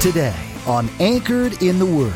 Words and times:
Today 0.00 0.36
on 0.66 0.88
Anchored 1.00 1.62
in 1.62 1.78
the 1.78 1.86
Word. 1.86 2.14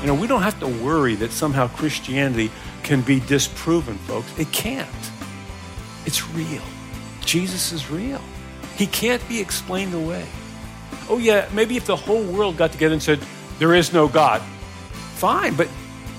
You 0.00 0.06
know, 0.06 0.14
we 0.14 0.26
don't 0.26 0.42
have 0.42 0.58
to 0.60 0.66
worry 0.66 1.16
that 1.16 1.32
somehow 1.32 1.68
Christianity 1.68 2.50
can 2.82 3.02
be 3.02 3.20
disproven, 3.20 3.98
folks. 3.98 4.38
It 4.38 4.50
can't. 4.52 4.88
It's 6.06 6.28
real. 6.28 6.62
Jesus 7.20 7.72
is 7.72 7.90
real. 7.90 8.20
He 8.76 8.86
can't 8.86 9.26
be 9.28 9.40
explained 9.40 9.92
away. 9.92 10.24
Oh, 11.08 11.18
yeah, 11.18 11.48
maybe 11.52 11.76
if 11.76 11.84
the 11.86 11.96
whole 11.96 12.22
world 12.22 12.56
got 12.56 12.72
together 12.72 12.94
and 12.94 13.02
said, 13.02 13.20
there 13.58 13.74
is 13.74 13.92
no 13.92 14.08
God, 14.08 14.40
fine, 15.14 15.54
but 15.54 15.68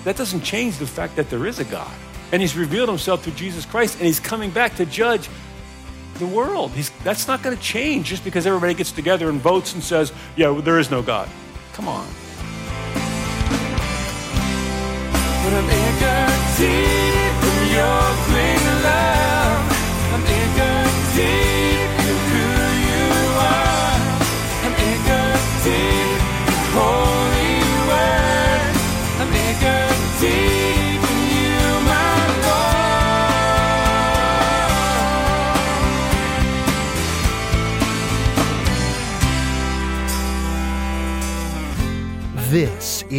that 0.03 0.17
doesn't 0.17 0.41
change 0.41 0.77
the 0.77 0.85
fact 0.85 1.15
that 1.15 1.29
there 1.29 1.47
is 1.47 1.59
a 1.59 1.65
God. 1.65 1.91
And 2.31 2.41
He's 2.41 2.55
revealed 2.55 2.89
Himself 2.89 3.23
through 3.23 3.33
Jesus 3.33 3.65
Christ, 3.65 3.95
and 3.95 4.05
He's 4.05 4.19
coming 4.19 4.51
back 4.51 4.75
to 4.75 4.85
judge 4.85 5.29
the 6.15 6.27
world. 6.27 6.71
He's, 6.71 6.89
that's 7.03 7.27
not 7.27 7.41
going 7.43 7.55
to 7.55 7.61
change 7.61 8.07
just 8.07 8.23
because 8.23 8.45
everybody 8.45 8.73
gets 8.73 8.91
together 8.91 9.29
and 9.29 9.39
votes 9.41 9.73
and 9.73 9.83
says, 9.83 10.13
yeah, 10.35 10.49
well, 10.49 10.61
there 10.61 10.79
is 10.79 10.91
no 10.91 11.01
God. 11.01 11.29
Come 11.73 11.87
on. 11.87 12.07
I'm 20.13 21.62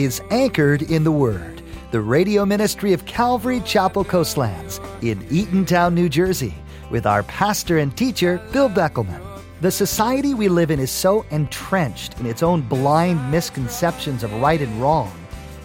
is 0.04 0.20
Anchored 0.30 0.82
in 0.82 1.02
the 1.02 1.10
Word, 1.10 1.62
the 1.90 2.00
radio 2.00 2.44
ministry 2.44 2.92
of 2.92 3.06
Calvary 3.06 3.60
Chapel 3.60 4.04
Coastlands 4.04 4.78
in 5.00 5.18
Eatontown, 5.28 5.94
New 5.94 6.10
Jersey, 6.10 6.54
with 6.90 7.06
our 7.06 7.22
pastor 7.22 7.78
and 7.78 7.96
teacher, 7.96 8.38
Bill 8.52 8.68
Beckelman. 8.68 9.22
The 9.62 9.70
society 9.70 10.34
we 10.34 10.48
live 10.48 10.70
in 10.70 10.78
is 10.78 10.90
so 10.90 11.24
entrenched 11.30 12.20
in 12.20 12.26
its 12.26 12.42
own 12.42 12.60
blind 12.60 13.30
misconceptions 13.30 14.22
of 14.22 14.32
right 14.34 14.60
and 14.60 14.80
wrong 14.80 15.10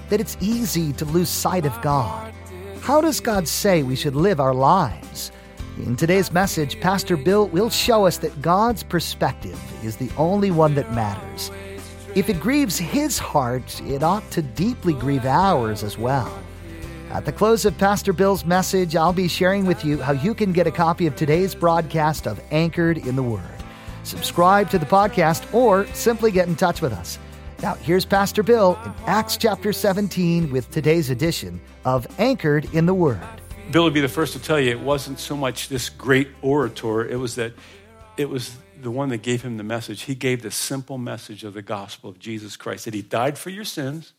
that 0.08 0.22
it's 0.22 0.38
easy 0.40 0.94
to 0.94 1.06
lose 1.06 1.30
sight 1.30 1.66
of 1.66 1.82
God. 1.82 2.34
How 2.80 3.02
does 3.02 3.20
God 3.20 3.46
say 3.46 3.84
we 3.84 3.98
should 3.98 4.16
live 4.16 4.40
our 4.40 4.54
lives? 4.54 5.34
In 5.80 5.98
today's 5.98 6.32
message, 6.32 6.80
Pastor 6.80 7.18
Bill 7.18 7.48
will 7.50 7.70
show 7.70 8.06
us 8.06 8.18
that 8.20 8.42
God's 8.42 8.84
perspective 8.84 9.60
is 9.84 9.98
the 9.98 10.10
only 10.18 10.50
one 10.50 10.76
that 10.76 10.94
matters. 10.94 11.52
If 12.16 12.28
it 12.28 12.40
grieves 12.40 12.80
his 12.80 13.20
heart, 13.20 13.80
it 13.82 14.02
ought 14.02 14.30
to 14.32 14.42
deeply 14.42 14.94
grieve 14.94 15.26
ours 15.26 15.84
as 15.84 15.96
well. 15.96 16.32
At 17.12 17.26
the 17.26 17.32
close 17.32 17.66
of 17.66 17.78
Pastor 17.78 18.14
Bill's 18.14 18.46
message, 18.46 18.96
I'll 18.96 19.14
be 19.14 19.28
sharing 19.28 19.66
with 19.66 19.86
you 19.86 20.02
how 20.02 20.14
you 20.14 20.34
can 20.34 20.52
get 20.52 20.66
a 20.66 20.72
copy 20.72 21.06
of 21.06 21.16
today's 21.16 21.54
broadcast 21.54 22.28
of 22.28 22.42
Anchored 22.50 22.98
in 22.98 23.16
the 23.16 23.22
Word. 23.22 23.44
Subscribe 24.04 24.72
to 24.72 24.80
the 24.80 24.88
podcast 24.88 25.54
or 25.54 25.86
simply 25.94 26.32
get 26.32 26.48
in 26.48 26.56
touch 26.56 26.82
with 26.82 26.94
us. 26.94 27.20
Now, 27.62 27.76
here's 27.76 28.06
Pastor 28.06 28.42
Bill 28.42 28.80
in 28.86 28.94
Acts 29.06 29.38
chapter 29.38 29.72
17 29.72 30.52
with 30.52 30.72
today's 30.72 31.12
edition 31.12 31.62
of 31.86 32.08
Anchored 32.18 32.74
in 32.74 32.88
the 32.88 32.94
Word. 32.94 33.22
Bill 33.72 33.84
would 33.84 33.94
be 33.94 34.02
the 34.02 34.10
first 34.10 34.34
to 34.34 34.40
tell 34.40 34.60
you 34.60 34.72
it 34.72 34.80
wasn't 34.80 35.20
so 35.20 35.38
much 35.38 35.70
this 35.70 35.90
great 35.90 36.30
orator, 36.42 37.08
it 37.08 37.18
was 37.18 37.36
that 37.36 37.54
it 38.18 38.28
was 38.28 38.56
the 38.82 38.92
one 38.92 39.10
that 39.10 39.22
gave 39.22 39.42
him 39.42 39.58
the 39.58 39.64
message. 39.64 40.04
He 40.04 40.16
gave 40.16 40.42
the 40.42 40.52
simple 40.52 40.98
message 40.98 41.44
of 41.44 41.54
the 41.54 41.62
gospel 41.62 42.10
of 42.10 42.20
Jesus 42.20 42.56
Christ 42.56 42.86
that 42.86 42.94
he 42.94 43.02
died 43.02 43.38
for 43.38 43.50
your 43.50 43.66
sins 43.66 44.14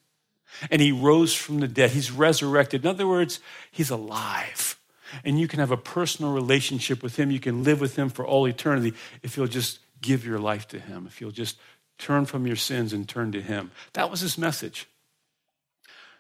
and 0.70 0.82
he 0.82 0.92
rose 0.92 1.34
from 1.34 1.60
the 1.60 1.68
dead. 1.68 1.90
He's 1.90 2.10
resurrected. 2.10 2.84
In 2.84 2.90
other 2.90 3.06
words, 3.06 3.40
he's 3.70 3.90
alive. 3.90 4.78
And 5.24 5.40
you 5.40 5.48
can 5.48 5.58
have 5.58 5.70
a 5.70 5.76
personal 5.76 6.32
relationship 6.32 7.02
with 7.02 7.16
him. 7.16 7.30
You 7.30 7.40
can 7.40 7.64
live 7.64 7.80
with 7.80 7.96
him 7.96 8.08
for 8.08 8.26
all 8.26 8.46
eternity 8.46 8.94
if 9.22 9.36
you'll 9.36 9.46
just 9.46 9.80
give 10.00 10.24
your 10.24 10.38
life 10.38 10.68
to 10.68 10.78
him, 10.78 11.06
if 11.06 11.20
you'll 11.20 11.30
just 11.30 11.58
turn 11.98 12.24
from 12.24 12.46
your 12.46 12.56
sins 12.56 12.92
and 12.92 13.08
turn 13.08 13.32
to 13.32 13.42
him. 13.42 13.70
That 13.92 14.10
was 14.10 14.20
his 14.20 14.38
message. 14.38 14.86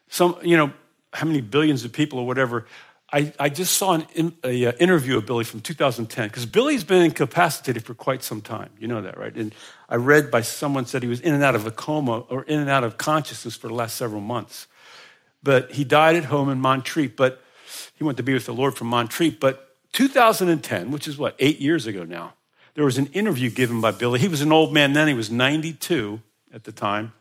Some, 0.08 0.36
you 0.42 0.56
know, 0.56 0.72
how 1.12 1.26
many 1.26 1.40
billions 1.40 1.84
of 1.84 1.92
people 1.92 2.18
or 2.18 2.26
whatever 2.26 2.66
I, 3.12 3.32
I 3.40 3.48
just 3.48 3.76
saw 3.76 3.94
an 3.94 4.06
in, 4.14 4.36
a, 4.44 4.66
uh, 4.66 4.72
interview 4.72 5.16
of 5.16 5.26
Billy 5.26 5.44
from 5.44 5.60
2010 5.60 6.28
because 6.28 6.46
Billy's 6.46 6.84
been 6.84 7.02
incapacitated 7.02 7.84
for 7.84 7.94
quite 7.94 8.22
some 8.22 8.40
time. 8.40 8.70
You 8.78 8.86
know 8.86 9.02
that, 9.02 9.18
right? 9.18 9.34
And 9.34 9.52
I 9.88 9.96
read 9.96 10.30
by 10.30 10.42
someone 10.42 10.86
said 10.86 11.02
he 11.02 11.08
was 11.08 11.20
in 11.20 11.34
and 11.34 11.42
out 11.42 11.56
of 11.56 11.66
a 11.66 11.72
coma 11.72 12.20
or 12.20 12.44
in 12.44 12.60
and 12.60 12.70
out 12.70 12.84
of 12.84 12.98
consciousness 12.98 13.56
for 13.56 13.66
the 13.66 13.74
last 13.74 13.96
several 13.96 14.20
months. 14.20 14.68
But 15.42 15.72
he 15.72 15.82
died 15.82 16.16
at 16.16 16.26
home 16.26 16.48
in 16.50 16.60
Montreat. 16.60 17.16
But 17.16 17.42
he 17.96 18.04
went 18.04 18.16
to 18.16 18.22
be 18.22 18.32
with 18.32 18.46
the 18.46 18.54
Lord 18.54 18.76
from 18.76 18.86
Montreat. 18.88 19.40
But 19.40 19.76
2010, 19.92 20.90
which 20.90 21.08
is 21.08 21.18
what 21.18 21.34
eight 21.38 21.60
years 21.60 21.86
ago 21.86 22.04
now, 22.04 22.34
there 22.74 22.84
was 22.84 22.98
an 22.98 23.06
interview 23.06 23.50
given 23.50 23.80
by 23.80 23.90
Billy. 23.90 24.20
He 24.20 24.28
was 24.28 24.40
an 24.40 24.52
old 24.52 24.72
man 24.72 24.92
then. 24.92 25.08
He 25.08 25.14
was 25.14 25.30
92 25.30 26.20
at 26.54 26.64
the 26.64 26.72
time, 26.72 27.12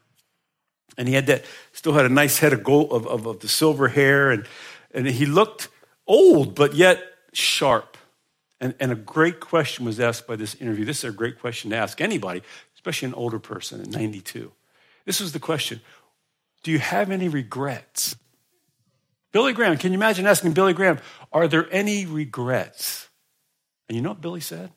and 0.97 1.07
he 1.07 1.15
had 1.15 1.25
that 1.27 1.43
still 1.73 1.93
had 1.93 2.05
a 2.05 2.09
nice 2.09 2.39
head 2.39 2.53
of 2.53 2.63
gold 2.63 2.91
of, 2.91 3.07
of, 3.07 3.25
of 3.25 3.39
the 3.39 3.47
silver 3.47 3.87
hair, 3.87 4.31
and 4.31 4.45
and 4.93 5.07
he 5.07 5.25
looked 5.25 5.67
old, 6.09 6.55
but 6.55 6.73
yet 6.73 7.01
sharp. 7.31 7.97
And, 8.59 8.75
and 8.81 8.91
a 8.91 8.95
great 8.95 9.39
question 9.39 9.85
was 9.85 9.99
asked 10.01 10.27
by 10.27 10.35
this 10.35 10.55
interview. 10.55 10.83
This 10.83 10.97
is 10.97 11.09
a 11.09 11.13
great 11.13 11.39
question 11.39 11.71
to 11.71 11.77
ask 11.77 12.01
anybody, 12.01 12.41
especially 12.75 13.07
an 13.07 13.13
older 13.13 13.39
person 13.39 13.79
in 13.79 13.89
92. 13.89 14.51
This 15.05 15.21
was 15.21 15.31
the 15.31 15.39
question 15.39 15.79
Do 16.63 16.71
you 16.71 16.79
have 16.79 17.09
any 17.09 17.29
regrets? 17.29 18.17
Billy 19.31 19.53
Graham, 19.53 19.77
can 19.77 19.91
you 19.91 19.97
imagine 19.97 20.25
asking 20.25 20.53
Billy 20.53 20.73
Graham, 20.73 20.99
Are 21.31 21.47
there 21.47 21.71
any 21.71 22.05
regrets? 22.05 23.07
And 23.87 23.95
you 23.95 24.01
know 24.01 24.09
what 24.09 24.21
Billy 24.21 24.41
said? 24.41 24.71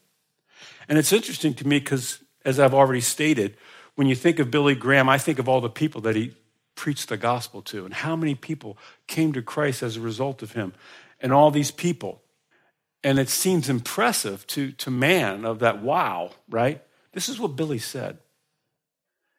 And 0.88 0.98
it's 0.98 1.12
interesting 1.12 1.54
to 1.54 1.66
me 1.66 1.80
because, 1.80 2.22
as 2.44 2.60
I've 2.60 2.74
already 2.74 3.00
stated, 3.00 3.56
when 3.94 4.06
you 4.06 4.14
think 4.14 4.38
of 4.38 4.50
Billy 4.50 4.74
Graham, 4.74 5.08
I 5.08 5.18
think 5.18 5.38
of 5.38 5.48
all 5.48 5.60
the 5.60 5.68
people 5.68 6.00
that 6.02 6.16
he 6.16 6.34
preached 6.74 7.08
the 7.08 7.16
gospel 7.16 7.62
to 7.62 7.84
and 7.84 7.92
how 7.92 8.16
many 8.16 8.34
people 8.34 8.78
came 9.06 9.32
to 9.32 9.42
Christ 9.42 9.82
as 9.82 9.96
a 9.96 10.00
result 10.00 10.42
of 10.42 10.52
him 10.52 10.72
and 11.22 11.32
all 11.32 11.50
these 11.50 11.70
people. 11.70 12.20
And 13.04 13.18
it 13.18 13.28
seems 13.28 13.68
impressive 13.68 14.46
to, 14.48 14.72
to 14.72 14.90
man 14.90 15.44
of 15.44 15.60
that, 15.60 15.82
wow, 15.82 16.32
right? 16.48 16.82
This 17.12 17.28
is 17.28 17.38
what 17.38 17.56
Billy 17.56 17.78
said. 17.78 18.18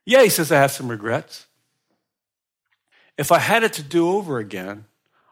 Yeah, 0.05 0.23
he 0.23 0.29
says, 0.29 0.51
I 0.51 0.57
have 0.57 0.71
some 0.71 0.89
regrets. 0.89 1.45
If 3.17 3.31
I 3.31 3.39
had 3.39 3.63
it 3.63 3.73
to 3.73 3.83
do 3.83 4.09
over 4.09 4.39
again, 4.39 4.85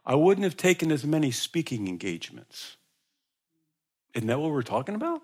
I 0.06 0.16
wouldn't 0.16 0.44
have 0.44 0.58
taken 0.58 0.92
as 0.92 1.06
many 1.06 1.32
speaking 1.32 1.88
engagements. 1.88 2.78
Isn't 4.14 4.28
that 4.28 4.40
what 4.40 4.52
we're 4.52 4.62
talking 4.62 4.96
about? 4.96 5.22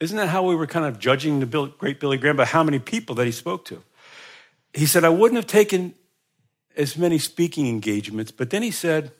Isn't 0.00 0.16
that 0.16 0.28
how 0.28 0.44
we 0.44 0.54
were 0.54 0.66
kind 0.66 0.86
of 0.86 0.98
judging 0.98 1.40
the 1.40 1.46
great 1.78 2.00
Billy 2.00 2.18
Graham 2.18 2.36
by 2.36 2.44
how 2.44 2.62
many 2.62 2.78
people 2.78 3.14
that 3.16 3.26
he 3.26 3.32
spoke 3.32 3.64
to? 3.66 3.82
He 4.72 4.86
said, 4.86 5.04
I 5.04 5.08
wouldn't 5.08 5.36
have 5.36 5.46
taken 5.46 5.94
as 6.76 6.96
many 6.96 7.18
speaking 7.18 7.66
engagements, 7.66 8.30
but 8.30 8.50
then 8.50 8.62
he 8.62 8.70
said, 8.70 9.10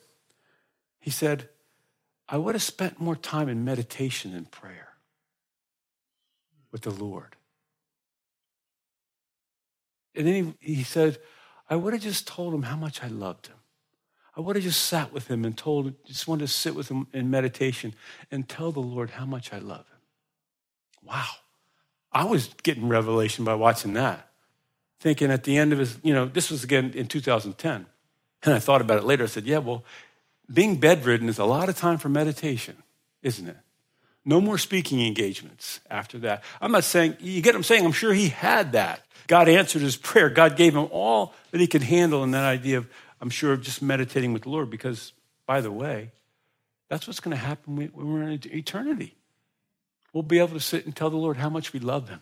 he 1.00 1.10
said, 1.10 1.48
I 2.28 2.36
would 2.36 2.54
have 2.54 2.62
spent 2.62 3.00
more 3.00 3.16
time 3.16 3.48
in 3.48 3.64
meditation 3.64 4.34
and 4.34 4.50
prayer 4.50 4.88
with 6.70 6.82
the 6.82 6.90
Lord. 6.90 7.36
And 10.14 10.26
then 10.26 10.56
he, 10.60 10.74
he 10.74 10.82
said, 10.82 11.18
I 11.70 11.76
would 11.76 11.92
have 11.92 12.02
just 12.02 12.26
told 12.26 12.52
him 12.52 12.62
how 12.62 12.76
much 12.76 13.02
I 13.02 13.08
loved 13.08 13.46
him. 13.46 13.56
I 14.36 14.40
would 14.40 14.56
have 14.56 14.64
just 14.64 14.84
sat 14.84 15.12
with 15.12 15.28
him 15.28 15.44
and 15.44 15.56
told 15.56 15.86
him, 15.86 15.96
just 16.04 16.28
wanted 16.28 16.46
to 16.46 16.52
sit 16.52 16.74
with 16.74 16.88
him 16.88 17.06
in 17.12 17.30
meditation 17.30 17.94
and 18.30 18.48
tell 18.48 18.72
the 18.72 18.80
Lord 18.80 19.10
how 19.10 19.26
much 19.26 19.52
I 19.52 19.58
love 19.58 19.86
him. 19.88 19.98
Wow. 21.02 21.26
I 22.12 22.24
was 22.24 22.50
getting 22.62 22.88
revelation 22.88 23.44
by 23.44 23.54
watching 23.54 23.94
that. 23.94 24.28
Thinking 25.00 25.30
at 25.30 25.44
the 25.44 25.56
end 25.56 25.72
of 25.72 25.78
his, 25.78 25.98
you 26.02 26.12
know, 26.12 26.26
this 26.26 26.50
was 26.50 26.64
again 26.64 26.92
in 26.94 27.06
2010. 27.06 27.86
And 28.44 28.54
I 28.54 28.58
thought 28.58 28.80
about 28.80 28.98
it 28.98 29.04
later. 29.04 29.24
I 29.24 29.26
said, 29.26 29.46
yeah, 29.46 29.58
well, 29.58 29.84
being 30.52 30.76
bedridden 30.76 31.28
is 31.28 31.38
a 31.38 31.44
lot 31.44 31.68
of 31.68 31.76
time 31.76 31.98
for 31.98 32.08
meditation, 32.08 32.76
isn't 33.22 33.48
it? 33.48 33.56
No 34.24 34.40
more 34.40 34.58
speaking 34.58 35.06
engagements 35.06 35.80
after 35.90 36.18
that. 36.20 36.44
I'm 36.60 36.72
not 36.72 36.84
saying, 36.84 37.16
you 37.20 37.40
get 37.40 37.54
what 37.54 37.58
I'm 37.58 37.62
saying? 37.62 37.84
I'm 37.84 37.92
sure 37.92 38.12
he 38.12 38.28
had 38.28 38.72
that. 38.72 39.02
God 39.26 39.48
answered 39.48 39.82
his 39.82 39.96
prayer. 39.96 40.28
God 40.28 40.56
gave 40.56 40.74
him 40.74 40.88
all 40.90 41.34
that 41.50 41.60
he 41.60 41.66
could 41.66 41.82
handle 41.82 42.24
in 42.24 42.32
that 42.32 42.44
idea 42.44 42.78
of, 42.78 42.88
I'm 43.20 43.30
sure, 43.30 43.52
of 43.52 43.62
just 43.62 43.80
meditating 43.82 44.32
with 44.32 44.42
the 44.42 44.50
Lord. 44.50 44.70
Because, 44.70 45.12
by 45.46 45.60
the 45.60 45.72
way, 45.72 46.10
that's 46.88 47.06
what's 47.06 47.20
going 47.20 47.36
to 47.36 47.42
happen 47.42 47.76
when 47.76 47.90
we're 47.94 48.22
in 48.22 48.40
eternity. 48.46 49.14
We'll 50.12 50.22
be 50.22 50.38
able 50.38 50.54
to 50.54 50.60
sit 50.60 50.84
and 50.84 50.96
tell 50.96 51.10
the 51.10 51.16
Lord 51.16 51.36
how 51.36 51.50
much 51.50 51.72
we 51.72 51.80
love 51.80 52.08
him. 52.08 52.20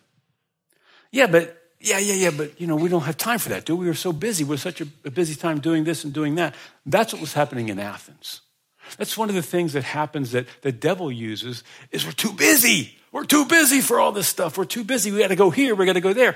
Yeah, 1.11 1.27
but 1.27 1.61
yeah, 1.79 1.99
yeah, 1.99 2.13
yeah, 2.13 2.31
but 2.31 2.59
you 2.59 2.67
know, 2.67 2.75
we 2.75 2.89
don't 2.89 3.03
have 3.03 3.17
time 3.17 3.39
for 3.39 3.49
that, 3.49 3.65
do 3.65 3.75
we? 3.75 3.85
We 3.85 3.91
are 3.91 3.95
so 3.95 4.11
busy. 4.11 4.43
We're 4.43 4.57
such 4.57 4.81
a, 4.81 4.87
a 5.05 5.11
busy 5.11 5.35
time 5.35 5.59
doing 5.59 5.83
this 5.83 6.03
and 6.03 6.13
doing 6.13 6.35
that. 6.35 6.55
That's 6.85 7.13
what 7.13 7.21
was 7.21 7.33
happening 7.33 7.69
in 7.69 7.79
Athens. 7.79 8.41
That's 8.97 9.17
one 9.17 9.29
of 9.29 9.35
the 9.35 9.41
things 9.41 9.73
that 9.73 9.83
happens 9.83 10.31
that 10.31 10.47
the 10.61 10.71
devil 10.71 11.11
uses 11.11 11.63
is 11.91 12.05
we're 12.05 12.13
too 12.13 12.31
busy. 12.31 12.95
We're 13.11 13.25
too 13.25 13.45
busy 13.45 13.81
for 13.81 13.99
all 13.99 14.11
this 14.11 14.27
stuff. 14.27 14.57
We're 14.57 14.65
too 14.65 14.83
busy. 14.83 15.11
We 15.11 15.19
got 15.19 15.27
to 15.29 15.35
go 15.35 15.49
here. 15.49 15.75
We 15.75 15.85
got 15.85 15.93
to 15.93 16.01
go 16.01 16.13
there. 16.13 16.35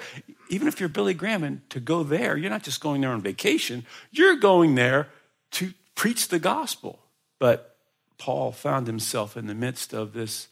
even 0.50 0.68
if 0.68 0.80
you're 0.80 0.90
Billy 0.90 1.14
Graham, 1.14 1.44
and 1.44 1.70
to 1.70 1.80
go 1.80 2.04
there, 2.04 2.38
you're 2.38 2.50
not 2.50 2.64
just 2.64 2.82
going 2.82 3.02
there 3.02 3.12
on 3.12 3.22
vacation, 3.22 3.86
you're 4.12 4.36
going 4.36 4.76
there 4.76 5.08
to 5.52 5.74
preach 5.96 6.28
the 6.28 6.40
gospel. 6.40 7.00
But 7.40 7.78
Paul 8.18 8.52
found 8.52 8.88
himself 8.88 9.36
in 9.36 9.48
the 9.48 9.56
midst 9.56 9.94
of 9.94 10.14
this 10.14 10.48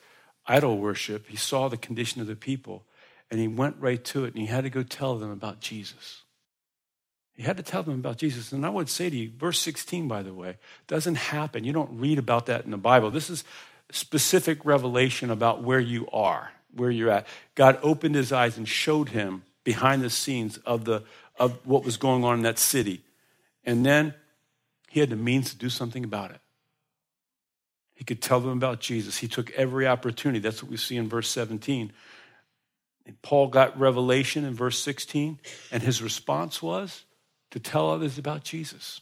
idol 0.48 0.78
worship. 0.78 1.28
He 1.28 1.38
saw 1.38 1.68
the 1.68 1.78
condition 1.78 2.22
of 2.22 2.28
the 2.28 2.36
people, 2.36 2.84
and 3.32 3.40
he 3.40 3.48
went 3.48 3.76
right 3.80 4.04
to 4.06 4.26
it, 4.26 4.34
and 4.34 4.42
he 4.42 4.48
had 4.48 4.64
to 4.64 4.70
go 4.70 4.84
tell 4.84 5.18
them 5.18 5.32
about 5.32 5.60
Jesus. 5.60 6.24
He 7.40 7.44
had 7.44 7.58
to 7.58 7.64
tell 7.64 7.84
them 7.84 7.96
about 7.96 8.18
Jesus. 8.18 8.52
And 8.52 8.66
I 8.66 8.70
would 8.70 8.90
say 8.90 9.10
to 9.10 9.16
you, 9.16 9.32
verse 9.38 9.60
16, 9.60 10.10
by 10.10 10.24
the 10.24 10.34
way, 10.34 10.58
doesn't 10.88 11.16
happen. 11.16 11.64
You 11.64 11.72
don't 11.72 12.00
read 12.00 12.20
about 12.20 12.48
that 12.48 12.66
in 12.66 12.72
the 12.72 12.78
Bible. 12.78 13.12
This 13.12 13.30
is 13.30 13.46
specific 13.92 14.66
revelation 14.66 15.30
about 15.30 15.64
where 15.64 15.80
you 15.80 16.08
are, 16.12 16.52
where 16.76 16.92
you're 16.92 17.10
at. 17.10 17.28
God 17.56 17.80
opened 17.82 18.16
his 18.16 18.34
eyes 18.34 18.58
and 18.58 18.68
showed 18.68 19.10
him 19.10 19.44
behind 19.64 20.02
the 20.02 20.10
scenes 20.10 20.58
of, 20.66 20.84
the, 20.84 21.04
of 21.40 21.66
what 21.66 21.86
was 21.86 21.96
going 21.96 22.26
on 22.26 22.36
in 22.36 22.44
that 22.44 22.60
city. 22.60 23.04
And 23.64 23.86
then 23.86 24.14
he 24.90 25.00
had 25.00 25.10
the 25.10 25.16
means 25.16 25.52
to 25.52 25.58
do 25.58 25.70
something 25.70 26.04
about 26.04 26.32
it. 26.32 26.42
He 27.94 28.04
could 28.04 28.22
tell 28.22 28.40
them 28.40 28.52
about 28.52 28.80
Jesus. 28.80 29.18
He 29.18 29.28
took 29.28 29.52
every 29.52 29.88
opportunity. 29.88 30.40
That's 30.40 30.64
what 30.64 30.72
we 30.72 30.78
see 30.78 30.98
in 30.98 31.08
verse 31.08 31.30
17. 31.30 31.92
And 33.10 33.20
Paul 33.24 33.48
got 33.48 33.80
revelation 33.80 34.46
in 34.46 34.54
verse 34.54 34.78
16, 34.78 35.40
and 35.72 35.82
his 35.82 36.00
response 36.00 36.62
was 36.62 37.06
to 37.50 37.60
tell 37.60 37.90
others 37.90 38.20
about 38.20 38.44
Jesus. 38.44 39.02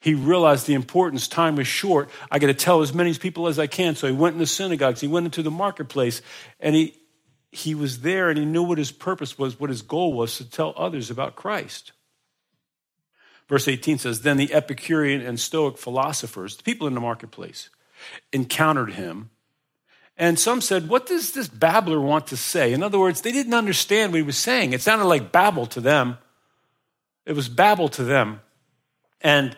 He 0.00 0.14
realized 0.14 0.66
the 0.66 0.74
importance. 0.74 1.28
Time 1.28 1.54
was 1.54 1.68
short. 1.68 2.10
I 2.28 2.40
got 2.40 2.48
to 2.48 2.54
tell 2.54 2.82
as 2.82 2.92
many 2.92 3.14
people 3.14 3.46
as 3.46 3.56
I 3.56 3.68
can. 3.68 3.94
So 3.94 4.08
he 4.08 4.12
went 4.12 4.34
in 4.34 4.40
the 4.40 4.46
synagogues. 4.46 5.00
He 5.00 5.06
went 5.06 5.26
into 5.26 5.44
the 5.44 5.50
marketplace, 5.52 6.22
and 6.58 6.74
he 6.74 6.96
he 7.52 7.76
was 7.76 8.00
there, 8.00 8.30
and 8.30 8.36
he 8.38 8.44
knew 8.44 8.64
what 8.64 8.78
his 8.78 8.90
purpose 8.90 9.38
was, 9.38 9.60
what 9.60 9.70
his 9.70 9.82
goal 9.82 10.12
was 10.12 10.36
to 10.38 10.50
tell 10.50 10.74
others 10.76 11.08
about 11.08 11.36
Christ. 11.36 11.92
Verse 13.48 13.68
18 13.68 13.98
says, 13.98 14.22
Then 14.22 14.38
the 14.38 14.52
Epicurean 14.52 15.20
and 15.20 15.38
Stoic 15.38 15.78
philosophers, 15.78 16.56
the 16.56 16.64
people 16.64 16.88
in 16.88 16.94
the 16.94 17.00
marketplace, 17.00 17.70
encountered 18.32 18.94
him. 18.94 19.30
And 20.20 20.38
some 20.38 20.60
said, 20.60 20.90
What 20.90 21.06
does 21.06 21.32
this 21.32 21.48
babbler 21.48 21.98
want 21.98 22.26
to 22.26 22.36
say? 22.36 22.74
In 22.74 22.82
other 22.82 22.98
words, 22.98 23.22
they 23.22 23.32
didn't 23.32 23.54
understand 23.54 24.12
what 24.12 24.18
he 24.18 24.22
was 24.22 24.36
saying. 24.36 24.74
It 24.74 24.82
sounded 24.82 25.06
like 25.06 25.32
babble 25.32 25.64
to 25.68 25.80
them. 25.80 26.18
It 27.24 27.32
was 27.32 27.48
babble 27.48 27.88
to 27.88 28.04
them. 28.04 28.42
And 29.22 29.56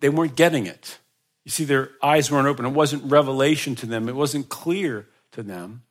they 0.00 0.08
weren't 0.08 0.34
getting 0.34 0.66
it. 0.66 0.98
You 1.44 1.52
see, 1.52 1.62
their 1.62 1.90
eyes 2.02 2.28
weren't 2.28 2.48
open. 2.48 2.66
It 2.66 2.70
wasn't 2.70 3.04
revelation 3.04 3.76
to 3.76 3.86
them, 3.86 4.08
it 4.08 4.16
wasn't 4.16 4.48
clear 4.48 5.06
to 5.30 5.44
them. 5.44 5.84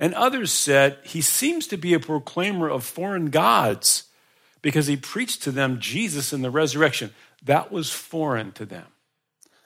And 0.00 0.14
others 0.14 0.50
said, 0.50 0.96
He 1.04 1.20
seems 1.20 1.66
to 1.66 1.76
be 1.76 1.92
a 1.92 2.00
proclaimer 2.00 2.70
of 2.70 2.84
foreign 2.84 3.28
gods 3.28 4.04
because 4.62 4.86
he 4.86 4.96
preached 4.96 5.42
to 5.42 5.52
them 5.52 5.78
Jesus 5.78 6.32
and 6.32 6.42
the 6.42 6.50
resurrection. 6.50 7.12
That 7.44 7.70
was 7.70 7.92
foreign 7.92 8.52
to 8.52 8.64
them. 8.64 8.86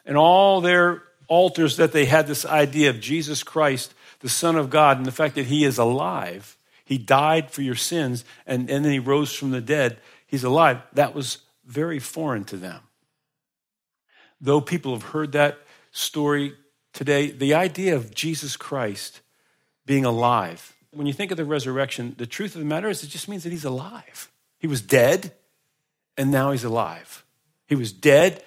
And 0.04 0.16
all 0.16 0.60
their 0.60 1.04
altars 1.28 1.76
that 1.76 1.92
they 1.92 2.04
had 2.04 2.26
this 2.26 2.44
idea 2.44 2.90
of 2.90 3.00
Jesus 3.00 3.42
Christ, 3.42 3.94
the 4.20 4.28
Son 4.28 4.56
of 4.56 4.70
God, 4.70 4.96
and 4.96 5.06
the 5.06 5.12
fact 5.12 5.34
that 5.34 5.46
he 5.46 5.64
is 5.64 5.78
alive. 5.78 6.56
He 6.84 6.98
died 6.98 7.50
for 7.50 7.62
your 7.62 7.74
sins, 7.74 8.24
and, 8.46 8.70
and 8.70 8.84
then 8.84 8.92
he 8.92 8.98
rose 8.98 9.34
from 9.34 9.50
the 9.50 9.60
dead. 9.60 9.98
He's 10.26 10.44
alive. 10.44 10.80
That 10.92 11.14
was 11.14 11.38
very 11.64 11.98
foreign 11.98 12.44
to 12.44 12.56
them. 12.56 12.80
Though 14.40 14.60
people 14.60 14.92
have 14.92 15.10
heard 15.10 15.32
that 15.32 15.58
story 15.90 16.54
today, 16.92 17.30
the 17.30 17.54
idea 17.54 17.96
of 17.96 18.14
Jesus 18.14 18.56
Christ 18.56 19.20
being 19.84 20.04
alive, 20.04 20.74
when 20.92 21.06
you 21.06 21.12
think 21.12 21.30
of 21.30 21.36
the 21.36 21.44
resurrection, 21.44 22.14
the 22.18 22.26
truth 22.26 22.54
of 22.54 22.60
the 22.60 22.66
matter 22.66 22.88
is 22.88 23.02
it 23.02 23.08
just 23.08 23.28
means 23.28 23.42
that 23.42 23.52
he's 23.52 23.64
alive. 23.64 24.30
He 24.58 24.66
was 24.66 24.80
dead, 24.80 25.32
and 26.16 26.30
now 26.30 26.52
he's 26.52 26.64
alive. 26.64 27.24
He 27.66 27.74
was 27.74 27.92
dead, 27.92 28.42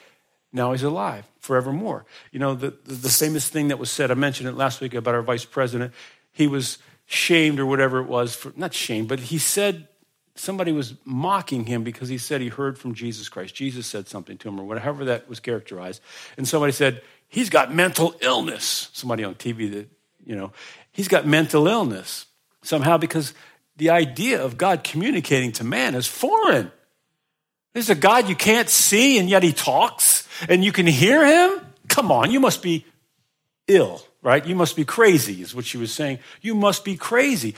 now 0.52 0.72
he's 0.72 0.84
alive 0.84 1.26
forevermore. 1.40 2.06
You 2.32 2.40
know, 2.40 2.56
the, 2.56 2.74
the 2.86 3.10
famous 3.10 3.50
thing 3.50 3.70
that 3.70 3.80
was 3.80 3.92
said, 3.92 4.12
I 4.12 4.16
mentioned 4.16 4.50
it 4.50 4.56
last 4.56 4.82
week 4.82 4.94
about 4.94 5.16
our 5.16 5.22
vice 5.22 5.46
president. 5.46 5.94
He 6.32 6.48
was 6.48 6.80
shamed 7.06 7.60
or 7.60 7.66
whatever 7.66 8.00
it 8.00 8.08
was, 8.08 8.36
for, 8.36 8.54
not 8.56 8.74
shamed, 8.74 9.08
but 9.08 9.20
he 9.20 9.38
said 9.38 9.88
somebody 10.36 10.72
was 10.72 10.94
mocking 11.06 11.66
him 11.66 11.84
because 11.84 12.10
he 12.10 12.18
said 12.18 12.42
he 12.42 12.48
heard 12.48 12.78
from 12.78 12.94
Jesus 12.94 13.30
Christ. 13.30 13.54
Jesus 13.56 13.88
said 13.88 14.08
something 14.08 14.38
to 14.38 14.48
him, 14.48 14.60
or 14.60 14.64
whatever 14.64 15.06
that 15.06 15.28
was 15.28 15.40
characterized. 15.40 16.02
And 16.38 16.48
somebody 16.48 16.72
said, 16.72 17.02
He's 17.28 17.52
got 17.52 17.74
mental 17.74 18.16
illness. 18.22 18.90
Somebody 18.92 19.24
on 19.24 19.36
TV 19.36 19.72
that, 19.74 19.88
you 20.26 20.36
know, 20.36 20.52
he's 20.92 21.08
got 21.08 21.28
mental 21.28 21.68
illness 21.68 22.26
somehow 22.64 22.98
because 22.98 23.36
the 23.78 23.92
idea 23.92 24.44
of 24.44 24.58
God 24.58 24.84
communicating 24.84 25.52
to 25.54 25.64
man 25.64 25.94
is 25.94 26.08
foreign. 26.08 26.72
There's 27.74 27.92
a 27.92 27.96
God 27.96 28.28
you 28.28 28.36
can't 28.36 28.68
see 28.68 29.20
and 29.20 29.30
yet 29.30 29.44
he 29.44 29.54
talks 29.54 30.19
and 30.48 30.64
you 30.64 30.72
can 30.72 30.88
hear 30.88 31.26
him? 31.26 31.66
Come 31.88 32.12
on, 32.12 32.32
you 32.32 32.40
must 32.40 32.62
be 32.62 32.86
ill, 33.68 34.02
right? 34.22 34.46
You 34.46 34.56
must 34.56 34.76
be 34.76 34.86
crazy, 34.86 35.42
is 35.42 35.56
what 35.56 35.66
she 35.66 35.78
was 35.78 35.94
saying. 35.94 36.20
You 36.42 36.56
must 36.56 36.86
be 36.86 36.96
crazy. 36.96 37.56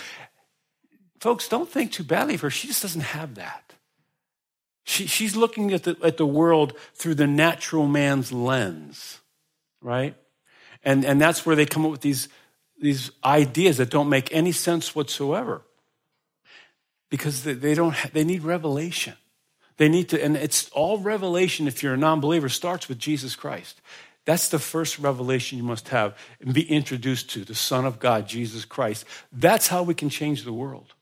Folks, 1.20 1.48
don't 1.48 1.70
think 1.70 1.92
too 1.92 2.04
badly 2.04 2.36
of 2.36 2.42
her. 2.42 2.50
She 2.50 2.68
just 2.68 2.82
doesn't 2.82 3.02
have 3.02 3.36
that. 3.36 3.74
She, 4.84 5.06
she's 5.06 5.36
looking 5.36 5.74
at 5.74 5.84
the, 5.84 5.96
at 6.04 6.18
the 6.18 6.26
world 6.26 6.74
through 6.96 7.16
the 7.16 7.28
natural 7.28 7.86
man's 7.86 8.32
lens, 8.32 9.20
right? 9.82 10.16
And, 10.84 11.06
and 11.06 11.22
that's 11.22 11.46
where 11.46 11.56
they 11.56 11.66
come 11.66 11.86
up 11.86 11.92
with 11.92 12.02
these, 12.02 12.28
these 12.80 13.12
ideas 13.24 13.78
that 13.78 13.92
don't 13.92 14.10
make 14.10 14.34
any 14.34 14.52
sense 14.52 14.96
whatsoever 14.96 15.62
because 17.10 17.44
they, 17.44 17.54
they 17.54 17.76
don't, 17.76 17.96
they 18.14 18.24
need 18.24 18.42
revelation. 18.42 19.14
They 19.82 19.90
need 19.90 20.10
to, 20.10 20.24
and 20.24 20.38
it's 20.38 20.70
all 20.74 21.00
revelation 21.00 21.68
if 21.68 21.82
you're 21.82 21.96
a 21.96 21.98
non 21.98 22.20
believer, 22.20 22.50
starts 22.50 22.88
with 22.88 23.00
Jesus 23.00 23.36
Christ. 23.36 23.82
That's 24.26 24.50
the 24.50 24.60
first 24.60 25.00
revelation 25.00 25.58
you 25.58 25.64
must 25.64 25.90
have 25.90 26.16
and 26.40 26.54
be 26.54 26.72
introduced 26.72 27.32
to 27.32 27.44
the 27.44 27.56
Son 27.56 27.86
of 27.86 27.98
God, 27.98 28.28
Jesus 28.28 28.64
Christ. 28.64 29.06
That's 29.32 29.70
how 29.70 29.82
we 29.82 29.96
can 29.96 30.10
change 30.10 30.44
the 30.44 30.54
world. 30.54 30.94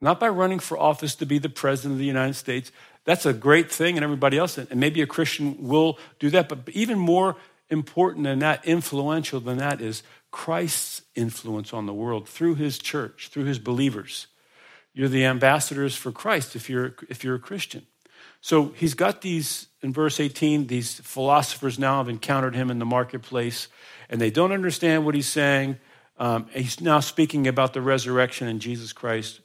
Not 0.00 0.18
by 0.18 0.30
running 0.30 0.58
for 0.58 0.76
office 0.76 1.14
to 1.14 1.26
be 1.26 1.38
the 1.38 1.48
president 1.48 1.92
of 1.92 1.98
the 2.00 2.06
United 2.06 2.34
States. 2.34 2.72
That's 3.04 3.24
a 3.24 3.32
great 3.32 3.70
thing, 3.70 3.96
and 3.96 4.02
everybody 4.02 4.36
else, 4.36 4.58
and 4.58 4.74
maybe 4.74 5.00
a 5.00 5.06
Christian 5.06 5.68
will 5.68 5.96
do 6.18 6.30
that. 6.30 6.48
But 6.48 6.68
even 6.72 6.98
more 6.98 7.36
important 7.70 8.24
than 8.24 8.40
that, 8.40 8.64
influential 8.64 9.38
than 9.38 9.58
that, 9.58 9.80
is 9.80 10.02
Christ's 10.32 11.02
influence 11.14 11.72
on 11.72 11.86
the 11.86 11.94
world 11.94 12.28
through 12.28 12.56
his 12.56 12.80
church, 12.80 13.28
through 13.28 13.44
his 13.44 13.60
believers. 13.60 14.26
You're 14.98 15.08
the 15.08 15.26
ambassadors 15.26 15.94
for 15.94 16.10
Christ 16.10 16.56
if 16.56 16.68
you're, 16.68 16.96
if 17.08 17.22
you're 17.22 17.36
a 17.36 17.38
Christian. 17.38 17.86
So 18.40 18.70
he's 18.74 18.94
got 18.94 19.20
these, 19.20 19.68
in 19.80 19.92
verse 19.92 20.18
18, 20.18 20.66
these 20.66 20.94
philosophers 20.94 21.78
now 21.78 21.98
have 21.98 22.08
encountered 22.08 22.56
him 22.56 22.68
in 22.68 22.80
the 22.80 22.84
marketplace, 22.84 23.68
and 24.10 24.20
they 24.20 24.32
don't 24.32 24.50
understand 24.50 25.06
what 25.06 25.14
he's 25.14 25.28
saying. 25.28 25.78
Um, 26.18 26.46
he's 26.52 26.80
now 26.80 26.98
speaking 26.98 27.46
about 27.46 27.74
the 27.74 27.80
resurrection 27.80 28.48
in 28.48 28.58
Jesus 28.58 28.92
Christ. 28.92 29.38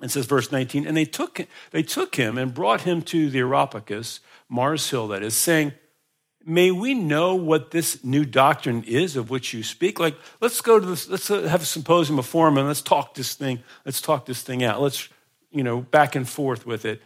And 0.00 0.10
says, 0.10 0.26
verse 0.26 0.50
19, 0.50 0.88
and 0.88 0.96
they 0.96 1.04
took, 1.04 1.46
they 1.70 1.84
took 1.84 2.16
him 2.16 2.36
and 2.36 2.52
brought 2.52 2.80
him 2.80 3.00
to 3.02 3.30
the 3.30 3.38
Areopagus, 3.38 4.18
Mars 4.48 4.90
Hill, 4.90 5.06
that 5.06 5.22
is, 5.22 5.36
saying, 5.36 5.72
may 6.46 6.70
we 6.70 6.94
know 6.94 7.34
what 7.34 7.70
this 7.70 8.02
new 8.04 8.24
doctrine 8.24 8.84
is 8.84 9.16
of 9.16 9.30
which 9.30 9.52
you 9.52 9.62
speak? 9.62 9.98
Like 9.98 10.16
let's 10.40 10.60
go 10.60 10.78
to 10.78 10.86
this 10.86 11.08
let's 11.08 11.30
uh, 11.30 11.42
have 11.42 11.62
a 11.62 11.66
symposium 11.66 12.18
of 12.18 12.26
forum 12.26 12.58
and 12.58 12.66
let's 12.66 12.82
talk 12.82 13.14
this 13.14 13.34
thing 13.34 13.62
let's 13.84 14.00
talk 14.00 14.26
this 14.26 14.42
thing 14.42 14.62
out. 14.62 14.80
Let's 14.80 15.08
you 15.50 15.62
know 15.62 15.80
back 15.80 16.14
and 16.14 16.28
forth 16.28 16.66
with 16.66 16.84
it. 16.84 17.02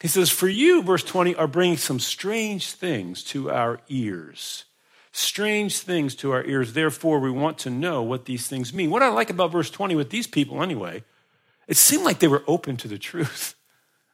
He 0.00 0.08
says 0.08 0.30
for 0.30 0.48
you 0.48 0.82
verse 0.82 1.04
20 1.04 1.34
are 1.34 1.46
bringing 1.46 1.76
some 1.76 2.00
strange 2.00 2.72
things 2.72 3.22
to 3.24 3.50
our 3.50 3.80
ears. 3.88 4.64
Strange 5.12 5.78
things 5.78 6.14
to 6.16 6.30
our 6.32 6.44
ears. 6.44 6.72
Therefore 6.72 7.18
we 7.18 7.30
want 7.30 7.58
to 7.58 7.70
know 7.70 8.02
what 8.02 8.26
these 8.26 8.46
things 8.46 8.72
mean. 8.72 8.90
What 8.90 9.02
i 9.02 9.08
like 9.08 9.30
about 9.30 9.52
verse 9.52 9.70
20 9.70 9.94
with 9.94 10.10
these 10.10 10.26
people 10.26 10.62
anyway 10.62 11.04
it 11.68 11.76
seemed 11.76 12.04
like 12.04 12.18
they 12.18 12.28
were 12.28 12.42
open 12.48 12.76
to 12.78 12.88
the 12.88 12.98
truth 12.98 13.54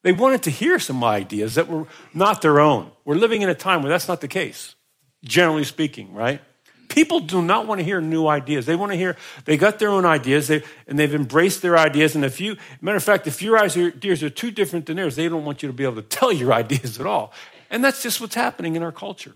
they 0.06 0.12
wanted 0.12 0.44
to 0.44 0.50
hear 0.50 0.78
some 0.78 1.02
ideas 1.02 1.56
that 1.56 1.66
were 1.66 1.84
not 2.14 2.40
their 2.40 2.60
own. 2.60 2.92
We're 3.04 3.16
living 3.16 3.42
in 3.42 3.48
a 3.48 3.56
time 3.56 3.82
where 3.82 3.90
that's 3.90 4.06
not 4.06 4.20
the 4.20 4.28
case, 4.28 4.76
generally 5.24 5.64
speaking, 5.64 6.14
right? 6.14 6.40
People 6.88 7.18
do 7.18 7.42
not 7.42 7.66
want 7.66 7.80
to 7.80 7.84
hear 7.84 8.00
new 8.00 8.28
ideas. 8.28 8.66
They 8.66 8.76
want 8.76 8.92
to 8.92 8.96
hear, 8.96 9.16
they 9.46 9.56
got 9.56 9.80
their 9.80 9.88
own 9.88 10.06
ideas 10.06 10.46
they, 10.46 10.62
and 10.86 10.96
they've 10.96 11.12
embraced 11.12 11.60
their 11.60 11.76
ideas. 11.76 12.14
And 12.14 12.24
if 12.24 12.40
you, 12.40 12.56
matter 12.80 12.96
of 12.96 13.02
fact, 13.02 13.26
if 13.26 13.42
your 13.42 13.58
ideas 13.58 14.22
are 14.22 14.30
too 14.30 14.52
different 14.52 14.86
than 14.86 14.94
theirs, 14.94 15.16
they 15.16 15.28
don't 15.28 15.44
want 15.44 15.64
you 15.64 15.66
to 15.66 15.72
be 15.72 15.82
able 15.82 15.96
to 15.96 16.02
tell 16.02 16.30
your 16.30 16.52
ideas 16.62 17.00
at 17.00 17.06
all. 17.06 17.32
And 17.68 17.82
that's 17.82 18.00
just 18.00 18.20
what's 18.20 18.36
happening 18.36 18.76
in 18.76 18.84
our 18.84 18.92
culture. 18.92 19.34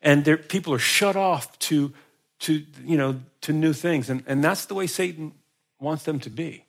And 0.00 0.24
people 0.48 0.72
are 0.72 0.78
shut 0.78 1.16
off 1.16 1.58
to, 1.58 1.92
to, 2.38 2.64
you 2.86 2.96
know, 2.96 3.20
to 3.42 3.52
new 3.52 3.74
things. 3.74 4.08
And, 4.08 4.24
and 4.26 4.42
that's 4.42 4.64
the 4.64 4.72
way 4.72 4.86
Satan 4.86 5.34
wants 5.78 6.04
them 6.04 6.20
to 6.20 6.30
be. 6.30 6.64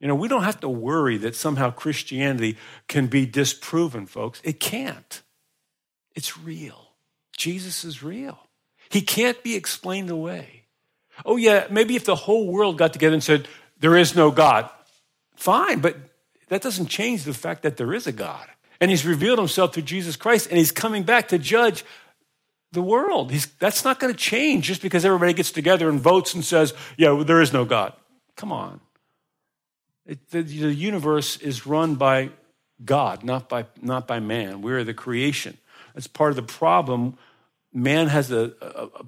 You 0.00 0.08
know, 0.08 0.14
we 0.14 0.28
don't 0.28 0.42
have 0.42 0.60
to 0.60 0.68
worry 0.68 1.16
that 1.18 1.34
somehow 1.34 1.70
Christianity 1.70 2.58
can 2.88 3.06
be 3.06 3.26
disproven, 3.26 4.06
folks. 4.06 4.40
It 4.44 4.60
can't. 4.60 5.22
It's 6.14 6.38
real. 6.38 6.90
Jesus 7.36 7.84
is 7.84 8.02
real. 8.02 8.38
He 8.90 9.00
can't 9.00 9.42
be 9.42 9.54
explained 9.54 10.10
away. 10.10 10.64
Oh, 11.24 11.36
yeah, 11.36 11.66
maybe 11.70 11.96
if 11.96 12.04
the 12.04 12.14
whole 12.14 12.48
world 12.48 12.76
got 12.76 12.92
together 12.92 13.14
and 13.14 13.22
said, 13.22 13.48
there 13.78 13.96
is 13.96 14.14
no 14.14 14.30
God, 14.30 14.68
Fine, 15.36 15.80
but 15.80 15.96
that 16.48 16.62
doesn't 16.62 16.86
change 16.86 17.24
the 17.24 17.34
fact 17.34 17.62
that 17.62 17.76
there 17.76 17.92
is 17.92 18.06
a 18.06 18.12
God. 18.12 18.46
And 18.80 18.90
he's 18.90 19.06
revealed 19.06 19.38
himself 19.38 19.74
through 19.74 19.84
Jesus 19.84 20.16
Christ, 20.16 20.48
and 20.48 20.58
he's 20.58 20.72
coming 20.72 21.02
back 21.02 21.28
to 21.28 21.38
judge 21.38 21.84
the 22.72 22.82
world. 22.82 23.30
He's, 23.30 23.46
that's 23.46 23.84
not 23.84 24.00
going 24.00 24.12
to 24.12 24.18
change 24.18 24.66
just 24.66 24.82
because 24.82 25.04
everybody 25.04 25.32
gets 25.32 25.52
together 25.52 25.88
and 25.88 26.00
votes 26.00 26.34
and 26.34 26.44
says, 26.44 26.74
yeah, 26.96 27.10
well, 27.10 27.24
there 27.24 27.40
is 27.40 27.52
no 27.52 27.64
God. 27.64 27.92
Come 28.36 28.52
on. 28.52 28.80
It, 30.06 30.30
the, 30.30 30.42
the 30.42 30.74
universe 30.74 31.36
is 31.38 31.66
run 31.66 31.94
by 31.94 32.30
God, 32.84 33.24
not 33.24 33.48
by, 33.48 33.66
not 33.80 34.06
by 34.06 34.20
man. 34.20 34.62
We're 34.62 34.84
the 34.84 34.94
creation. 34.94 35.56
That's 35.94 36.06
part 36.06 36.30
of 36.30 36.36
the 36.36 36.42
problem. 36.42 37.16
Man 37.72 38.08
has 38.08 38.30
a, 38.30 38.52
a, 38.60 38.66
a 38.66 39.04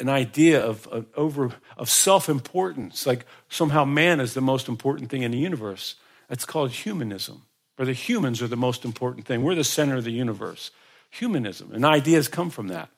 an 0.00 0.08
idea 0.08 0.60
of, 0.60 0.86
of 0.88 1.06
over 1.16 1.52
of 1.76 1.88
self-importance, 1.88 3.06
like 3.06 3.26
somehow 3.48 3.84
man 3.84 4.20
is 4.20 4.34
the 4.34 4.40
most 4.40 4.68
important 4.68 5.10
thing 5.10 5.22
in 5.22 5.30
the 5.30 5.38
universe. 5.38 5.96
That's 6.28 6.44
called 6.44 6.70
humanism, 6.70 7.42
where 7.76 7.86
the 7.86 7.92
humans 7.92 8.42
are 8.42 8.48
the 8.48 8.56
most 8.56 8.84
important 8.84 9.26
thing. 9.26 9.42
We're 9.42 9.54
the 9.54 9.64
center 9.64 9.96
of 9.96 10.04
the 10.04 10.12
universe. 10.12 10.70
Humanism. 11.10 11.70
And 11.72 11.84
ideas 11.84 12.28
come 12.28 12.50
from 12.50 12.68
that. 12.68 12.88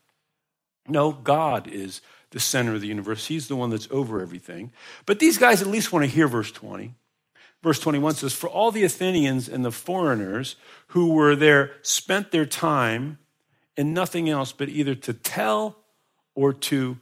No, 0.88 1.12
God 1.12 1.68
is 1.68 2.00
the 2.30 2.40
center 2.40 2.74
of 2.74 2.80
the 2.80 2.86
universe. 2.86 3.26
He's 3.26 3.48
the 3.48 3.56
one 3.56 3.70
that's 3.70 3.88
over 3.90 4.20
everything. 4.20 4.72
But 5.04 5.18
these 5.18 5.36
guys 5.38 5.60
at 5.60 5.68
least 5.68 5.92
want 5.92 6.04
to 6.04 6.10
hear 6.10 6.28
verse 6.28 6.50
20. 6.52 6.94
Verse 7.66 7.80
21 7.80 8.14
says, 8.14 8.32
For 8.32 8.48
all 8.48 8.70
the 8.70 8.84
Athenians 8.84 9.48
and 9.48 9.64
the 9.64 9.72
foreigners 9.72 10.54
who 10.88 11.12
were 11.14 11.34
there 11.34 11.72
spent 11.82 12.30
their 12.30 12.46
time 12.46 13.18
in 13.76 13.92
nothing 13.92 14.28
else 14.28 14.52
but 14.52 14.68
either 14.68 14.94
to 14.94 15.12
tell 15.12 15.76
or 16.36 16.52
to 16.52 16.96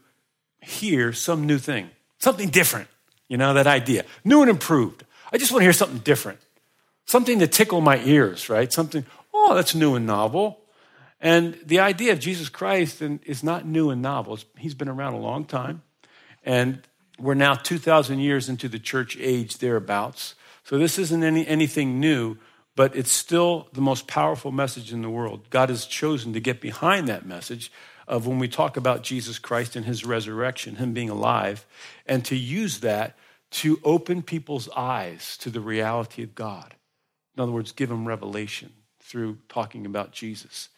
hear 0.63 1.13
some 1.13 1.45
new 1.47 1.59
thing, 1.59 1.91
something 2.17 2.49
different. 2.49 2.89
You 3.29 3.37
know, 3.37 3.53
that 3.53 3.67
idea, 3.67 4.07
new 4.25 4.41
and 4.41 4.49
improved. 4.49 5.05
I 5.31 5.37
just 5.37 5.53
want 5.53 5.61
to 5.61 5.65
hear 5.65 5.75
something 5.75 5.99
different, 5.99 6.39
something 7.05 7.41
to 7.41 7.47
tickle 7.47 7.83
my 7.83 7.99
ears, 7.99 8.49
right? 8.49 8.73
Something, 8.73 9.05
oh, 9.35 9.55
that's 9.55 9.75
new 9.75 9.97
and 9.97 10.07
novel. 10.07 10.61
And 11.21 11.59
the 11.67 11.81
idea 11.81 12.15
of 12.15 12.21
Jesus 12.21 12.49
Christ 12.49 13.03
is 13.03 13.45
not 13.45 13.67
new 13.67 13.91
and 13.91 14.01
novel. 14.01 14.39
He's 14.57 14.73
been 14.73 14.89
around 14.89 15.13
a 15.13 15.21
long 15.21 15.45
time. 15.45 15.83
And 16.43 16.81
we're 17.19 17.35
now 17.35 17.53
2,000 17.53 18.19
years 18.19 18.49
into 18.49 18.67
the 18.67 18.79
church 18.79 19.19
age, 19.21 19.59
thereabouts. 19.59 20.35
So 20.65 20.79
this 20.79 20.99
isn't 20.99 21.23
any, 21.23 21.47
anything 21.47 22.01
new, 22.01 22.37
but 22.77 22.97
it's 22.97 23.13
still 23.13 23.69
the 23.73 23.81
most 23.81 24.07
powerful 24.07 24.51
message 24.51 24.93
in 24.93 25.03
the 25.03 25.11
world. 25.11 25.51
God 25.51 25.69
has 25.69 25.87
chosen 25.87 26.33
to 26.33 26.41
get 26.41 26.61
behind 26.61 27.09
that 27.09 27.27
message 27.27 27.71
of 28.09 28.27
when 28.27 28.39
we 28.39 28.49
talk 28.49 28.77
about 28.77 29.03
Jesus 29.03 29.39
Christ 29.39 29.77
and 29.77 29.87
his 29.87 30.05
resurrection, 30.05 30.77
him 30.77 30.93
being 30.93 31.11
alive, 31.11 31.65
and 32.07 32.25
to 32.25 32.37
use 32.37 32.81
that 32.81 33.17
to 33.51 33.81
open 33.85 34.23
people's 34.23 34.69
eyes 34.71 35.37
to 35.39 35.51
the 35.51 35.61
reality 35.61 36.23
of 36.23 36.35
God. 36.35 36.75
In 37.37 37.43
other 37.43 37.53
words, 37.53 37.73
give 37.73 37.89
them 37.89 38.07
revelation 38.07 38.73
through 39.01 39.39
talking 39.49 39.87
about 39.87 40.13
Jesus 40.13 40.69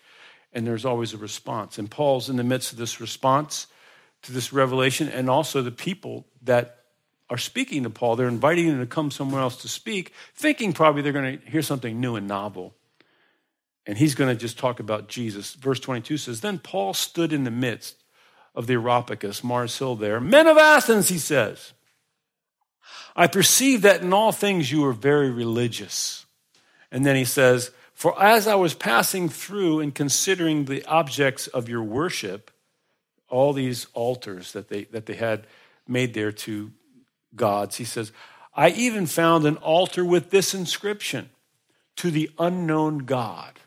and 0.57 0.67
there's 0.67 0.87
always 0.87 1.13
a 1.13 1.19
response. 1.19 1.79
And 1.79 1.91
Paul's 1.91 2.31
in 2.31 2.37
the 2.37 2.43
midst 2.43 2.73
of 2.73 2.79
this 2.79 2.99
response 2.99 3.67
to 4.23 4.33
this 4.33 4.55
revelation, 4.55 5.07
and 5.07 5.29
also 5.29 5.61
the 5.61 5.71
people 5.71 6.27
that 6.43 6.76
are 7.29 7.39
speaking 7.39 7.83
to 7.83 7.91
Paul, 7.91 8.17
they're 8.17 8.29
inviting 8.29 8.67
him 8.67 8.79
to 8.79 8.87
come 8.87 9.11
somewhere 9.11 9.41
else 9.41 9.57
to 9.63 9.69
speak, 9.69 10.13
thinking 10.35 10.73
probably 10.73 11.03
they're 11.03 11.13
going 11.13 11.39
to 11.39 11.51
hear 11.51 11.63
something 11.63 12.01
new 12.01 12.17
and 12.17 12.29
novel. 12.29 12.75
And 13.87 13.99
he's 13.99 14.15
going 14.15 14.35
to 14.35 14.41
just 14.41 14.59
talk 14.59 14.81
about 14.81 15.09
Jesus. 15.09 15.55
Verse 15.55 15.81
22 15.81 16.17
says 16.19 16.41
Then 16.41 16.59
Paul 16.59 16.95
stood 16.95 17.33
in 17.33 17.45
the 17.45 17.51
midst 17.51 18.03
of 18.55 18.67
the 18.67 18.75
Areopagus, 18.75 19.45
Mars 19.45 19.79
Hill 19.79 19.97
there. 19.97 20.21
Men 20.21 20.47
of 20.47 20.57
Athens, 20.57 21.09
he 21.09 21.19
says, 21.19 21.73
I 23.15 23.27
perceive 23.27 23.83
that 23.83 24.03
in 24.03 24.13
all 24.13 24.33
things 24.33 24.71
you 24.71 24.85
are 24.85 24.93
very 24.93 25.31
religious. 25.31 26.27
And 26.91 27.05
then 27.05 27.17
he 27.17 27.25
says, 27.25 27.71
for 27.93 28.21
as 28.23 28.47
I 28.47 28.57
was 28.57 28.75
passing 28.75 29.29
through 29.29 29.81
and 29.81 29.95
considering 29.95 30.67
the 30.67 30.85
objects 30.85 31.47
of 31.47 31.69
your 31.69 31.83
worship, 31.83 32.51
all 33.29 33.53
these 33.53 33.87
altars 33.95 34.53
that 34.53 34.69
they, 34.69 34.85
that 34.85 35.07
they 35.07 35.15
had 35.15 35.47
made 35.89 36.15
there 36.15 36.33
to 36.33 36.73
gods, 37.35 37.77
he 37.77 37.85
says, 37.85 38.13
I 38.55 38.71
even 38.71 39.07
found 39.07 39.45
an 39.45 39.57
altar 39.59 40.05
with 40.05 40.31
this 40.31 40.55
inscription 40.55 41.31
to 41.97 42.11
the 42.11 42.31
unknown 42.39 42.99
God. 42.99 43.59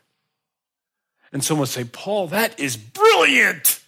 And 1.31 1.43
someone 1.43 1.61
would 1.61 1.69
say, 1.69 1.83
Paul, 1.83 2.27
that 2.27 2.59
is 2.59 2.75
brilliant. 2.75 3.81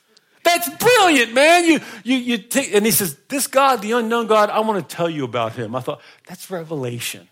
That's 0.44 0.70
brilliant, 0.70 1.34
man. 1.34 1.66
You, 1.66 1.80
you, 2.04 2.18
you 2.18 2.38
take, 2.38 2.74
and 2.74 2.86
he 2.86 2.92
says, 2.92 3.16
This 3.30 3.48
God, 3.48 3.82
the 3.82 3.94
unknown 3.94 4.28
God, 4.28 4.50
I 4.50 4.60
want 4.60 4.88
to 4.88 4.96
tell 4.96 5.10
you 5.10 5.24
about 5.24 5.54
him. 5.54 5.76
I 5.76 5.82
thought, 5.82 6.02
that's 6.28 6.50
revelation. 6.50 7.28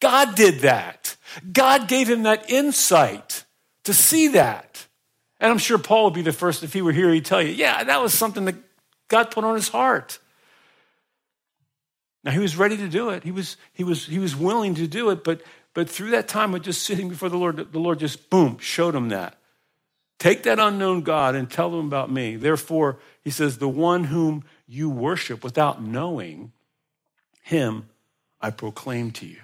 God 0.00 0.34
did 0.34 0.60
that. 0.60 1.16
God 1.52 1.88
gave 1.88 2.08
him 2.08 2.24
that 2.24 2.50
insight 2.50 3.44
to 3.84 3.94
see 3.94 4.28
that. 4.28 4.86
And 5.40 5.50
I'm 5.50 5.58
sure 5.58 5.78
Paul 5.78 6.04
would 6.04 6.14
be 6.14 6.22
the 6.22 6.32
first, 6.32 6.62
if 6.62 6.72
he 6.72 6.82
were 6.82 6.92
here, 6.92 7.12
he'd 7.12 7.24
tell 7.24 7.42
you, 7.42 7.52
yeah, 7.52 7.84
that 7.84 8.02
was 8.02 8.14
something 8.14 8.44
that 8.46 8.56
God 9.08 9.30
put 9.30 9.44
on 9.44 9.54
his 9.54 9.68
heart. 9.68 10.18
Now 12.26 12.32
he 12.32 12.40
was 12.40 12.56
ready 12.56 12.76
to 12.76 12.88
do 12.88 13.10
it. 13.10 13.22
He 13.22 13.30
was, 13.30 13.56
he 13.72 13.84
was, 13.84 14.04
he 14.04 14.18
was 14.18 14.34
willing 14.34 14.74
to 14.74 14.88
do 14.88 15.10
it, 15.10 15.22
but, 15.22 15.42
but 15.74 15.88
through 15.88 16.10
that 16.10 16.26
time 16.26 16.56
of 16.56 16.62
just 16.62 16.82
sitting 16.82 17.08
before 17.08 17.28
the 17.28 17.38
Lord, 17.38 17.72
the 17.72 17.78
Lord 17.78 18.00
just 18.00 18.30
boom, 18.30 18.58
showed 18.58 18.96
him 18.96 19.10
that. 19.10 19.38
Take 20.18 20.42
that 20.42 20.58
unknown 20.58 21.02
God 21.02 21.36
and 21.36 21.48
tell 21.48 21.70
them 21.70 21.86
about 21.86 22.10
me. 22.10 22.34
Therefore, 22.34 22.98
he 23.22 23.30
says, 23.30 23.58
the 23.58 23.68
one 23.68 24.04
whom 24.04 24.42
you 24.66 24.90
worship 24.90 25.44
without 25.44 25.80
knowing 25.80 26.50
him, 27.42 27.90
I 28.40 28.50
proclaim 28.50 29.12
to 29.12 29.26
you. 29.26 29.42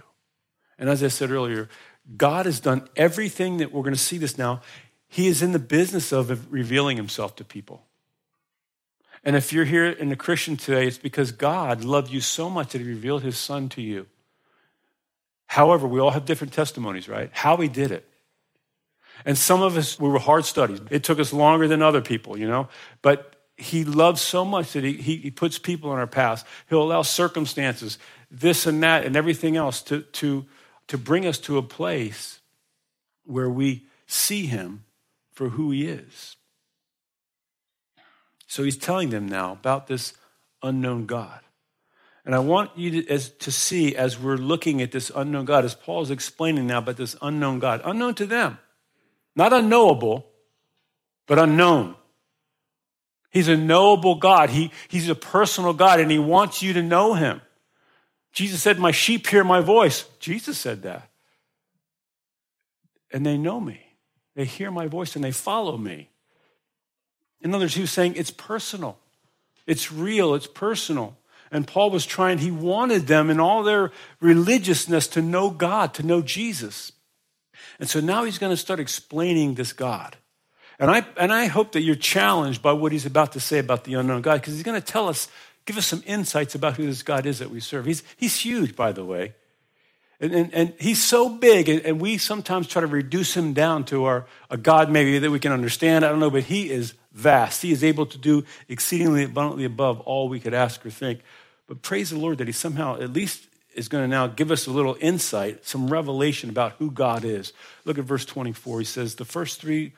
And 0.76 0.90
as 0.90 1.04
I 1.04 1.08
said 1.08 1.30
earlier, 1.30 1.68
God 2.16 2.46
has 2.46 2.58
done 2.58 2.88
everything 2.96 3.58
that 3.58 3.70
we're 3.70 3.82
going 3.82 3.94
to 3.94 4.00
see 4.00 4.18
this 4.18 4.36
now. 4.36 4.60
He 5.06 5.28
is 5.28 5.40
in 5.40 5.52
the 5.52 5.60
business 5.60 6.10
of 6.10 6.52
revealing 6.52 6.96
himself 6.96 7.36
to 7.36 7.44
people. 7.44 7.86
And 9.24 9.36
if 9.36 9.52
you're 9.52 9.64
here 9.64 9.86
in 9.86 10.10
a 10.10 10.16
Christian 10.16 10.56
today, 10.56 10.86
it's 10.86 10.98
because 10.98 11.32
God 11.32 11.84
loved 11.84 12.10
you 12.10 12.20
so 12.20 12.50
much 12.50 12.72
that 12.72 12.80
he 12.80 12.88
revealed 12.88 13.22
his 13.22 13.38
son 13.38 13.68
to 13.70 13.82
you. 13.82 14.06
However, 15.46 15.86
we 15.86 16.00
all 16.00 16.10
have 16.10 16.24
different 16.24 16.52
testimonies, 16.52 17.08
right? 17.08 17.30
How 17.32 17.56
he 17.56 17.68
did 17.68 17.92
it. 17.92 18.08
And 19.24 19.38
some 19.38 19.62
of 19.62 19.76
us, 19.76 20.00
we 20.00 20.08
were 20.08 20.18
hard 20.18 20.44
studies. 20.44 20.80
It 20.90 21.04
took 21.04 21.20
us 21.20 21.32
longer 21.32 21.68
than 21.68 21.82
other 21.82 22.00
people, 22.00 22.38
you 22.38 22.48
know? 22.48 22.68
But 23.02 23.36
he 23.56 23.84
loves 23.84 24.20
so 24.20 24.44
much 24.44 24.72
that 24.72 24.82
he, 24.82 24.94
he, 24.94 25.16
he 25.18 25.30
puts 25.30 25.58
people 25.58 25.92
in 25.92 25.98
our 25.98 26.06
paths. 26.06 26.44
He'll 26.68 26.82
allow 26.82 27.02
circumstances, 27.02 27.98
this 28.30 28.66
and 28.66 28.82
that, 28.82 29.04
and 29.04 29.14
everything 29.14 29.56
else 29.56 29.82
to, 29.82 30.02
to 30.02 30.46
to 30.88 30.98
bring 30.98 31.26
us 31.26 31.38
to 31.38 31.58
a 31.58 31.62
place 31.62 32.40
where 33.24 33.48
we 33.48 33.86
see 34.06 34.46
him 34.46 34.84
for 35.32 35.50
who 35.50 35.70
he 35.70 35.86
is. 35.86 36.36
So 38.52 38.64
he's 38.64 38.76
telling 38.76 39.08
them 39.08 39.26
now 39.26 39.52
about 39.52 39.86
this 39.86 40.12
unknown 40.62 41.06
God. 41.06 41.40
And 42.26 42.34
I 42.34 42.38
want 42.40 42.76
you 42.76 43.00
to, 43.00 43.08
as, 43.10 43.30
to 43.30 43.50
see 43.50 43.96
as 43.96 44.18
we're 44.18 44.36
looking 44.36 44.82
at 44.82 44.92
this 44.92 45.10
unknown 45.16 45.46
God, 45.46 45.64
as 45.64 45.74
Paul 45.74 46.02
is 46.02 46.10
explaining 46.10 46.66
now 46.66 46.80
about 46.80 46.98
this 46.98 47.16
unknown 47.22 47.60
God, 47.60 47.80
unknown 47.82 48.14
to 48.16 48.26
them, 48.26 48.58
not 49.34 49.54
unknowable, 49.54 50.26
but 51.26 51.38
unknown. 51.38 51.94
He's 53.30 53.48
a 53.48 53.56
knowable 53.56 54.16
God. 54.16 54.50
He, 54.50 54.70
he's 54.86 55.08
a 55.08 55.14
personal 55.14 55.72
God, 55.72 55.98
and 55.98 56.10
he 56.10 56.18
wants 56.18 56.62
you 56.62 56.74
to 56.74 56.82
know 56.82 57.14
him. 57.14 57.40
Jesus 58.34 58.62
said, 58.62 58.78
My 58.78 58.90
sheep 58.90 59.26
hear 59.28 59.44
my 59.44 59.62
voice. 59.62 60.04
Jesus 60.20 60.58
said 60.58 60.82
that. 60.82 61.08
And 63.10 63.24
they 63.24 63.38
know 63.38 63.60
me. 63.60 63.80
They 64.36 64.44
hear 64.44 64.70
my 64.70 64.88
voice 64.88 65.16
and 65.16 65.24
they 65.24 65.32
follow 65.32 65.78
me. 65.78 66.10
In 67.42 67.54
other 67.54 67.64
words, 67.64 67.74
he 67.74 67.80
was 67.80 67.92
saying 67.92 68.14
it's 68.16 68.30
personal, 68.30 68.98
it's 69.66 69.92
real, 69.92 70.34
it's 70.34 70.46
personal. 70.46 71.16
And 71.50 71.66
Paul 71.66 71.90
was 71.90 72.06
trying, 72.06 72.38
he 72.38 72.50
wanted 72.50 73.08
them 73.08 73.28
in 73.28 73.38
all 73.38 73.62
their 73.62 73.92
religiousness 74.20 75.06
to 75.08 75.20
know 75.20 75.50
God, 75.50 75.92
to 75.94 76.02
know 76.02 76.22
Jesus. 76.22 76.92
And 77.78 77.90
so 77.90 78.00
now 78.00 78.24
he's 78.24 78.38
going 78.38 78.52
to 78.52 78.56
start 78.56 78.80
explaining 78.80 79.54
this 79.54 79.74
God. 79.74 80.16
And 80.78 80.90
I, 80.90 81.04
and 81.18 81.30
I 81.30 81.46
hope 81.46 81.72
that 81.72 81.82
you're 81.82 81.94
challenged 81.94 82.62
by 82.62 82.72
what 82.72 82.90
he's 82.90 83.04
about 83.04 83.32
to 83.32 83.40
say 83.40 83.58
about 83.58 83.84
the 83.84 83.94
unknown 83.94 84.22
God, 84.22 84.40
because 84.40 84.54
he's 84.54 84.62
going 84.62 84.80
to 84.80 84.86
tell 84.86 85.08
us 85.08 85.28
give 85.64 85.76
us 85.76 85.86
some 85.86 86.02
insights 86.06 86.54
about 86.54 86.76
who 86.76 86.86
this 86.86 87.02
God 87.02 87.26
is 87.26 87.38
that 87.38 87.50
we 87.50 87.60
serve. 87.60 87.84
He's, 87.84 88.02
he's 88.16 88.36
huge, 88.36 88.74
by 88.74 88.92
the 88.92 89.04
way. 89.04 89.34
And, 90.22 90.32
and, 90.32 90.54
and 90.54 90.74
he's 90.78 91.02
so 91.02 91.28
big, 91.28 91.68
and, 91.68 91.84
and, 91.84 92.00
we 92.00 92.16
sometimes 92.16 92.68
try 92.68 92.80
to 92.80 92.86
reduce 92.86 93.36
him 93.36 93.54
down 93.54 93.84
to 93.86 94.04
our, 94.04 94.24
a 94.48 94.56
God 94.56 94.88
maybe 94.88 95.18
that 95.18 95.30
we 95.32 95.40
can 95.40 95.50
understand. 95.50 96.04
I 96.04 96.10
don't 96.10 96.20
know, 96.20 96.30
but 96.30 96.44
he 96.44 96.70
is 96.70 96.94
vast. 97.12 97.60
He 97.60 97.72
is 97.72 97.82
able 97.82 98.06
to 98.06 98.16
do 98.18 98.44
exceedingly 98.68 99.24
abundantly 99.24 99.64
above 99.64 99.98
all 100.02 100.28
we 100.28 100.38
could 100.38 100.54
ask 100.54 100.86
or 100.86 100.90
think. 100.90 101.22
But 101.66 101.82
praise 101.82 102.10
the 102.10 102.18
Lord 102.18 102.38
that 102.38 102.46
he 102.46 102.52
somehow 102.52 103.00
at 103.00 103.12
least 103.12 103.48
is 103.74 103.88
going 103.88 104.04
to 104.04 104.08
now 104.08 104.28
give 104.28 104.52
us 104.52 104.68
a 104.68 104.70
little 104.70 104.96
insight, 105.00 105.66
some 105.66 105.88
revelation 105.88 106.50
about 106.50 106.74
who 106.78 106.92
God 106.92 107.24
is. 107.24 107.52
Look 107.84 107.98
at 107.98 108.04
verse 108.04 108.24
24. 108.24 108.78
He 108.78 108.84
says 108.84 109.16
the 109.16 109.24
first 109.24 109.60
three 109.60 109.92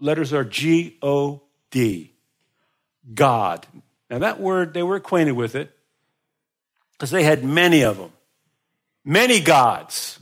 letters 0.00 0.32
are 0.32 0.44
G 0.44 0.96
O 1.02 1.42
D. 1.70 2.12
God. 3.12 3.66
Now, 4.08 4.20
that 4.20 4.40
word, 4.40 4.72
they 4.72 4.82
were 4.82 4.96
acquainted 4.96 5.32
with 5.32 5.54
it 5.54 5.76
because 6.92 7.10
they 7.10 7.22
had 7.22 7.44
many 7.44 7.82
of 7.82 7.98
them. 7.98 8.12
Many 9.06 9.40
gods. 9.40 10.20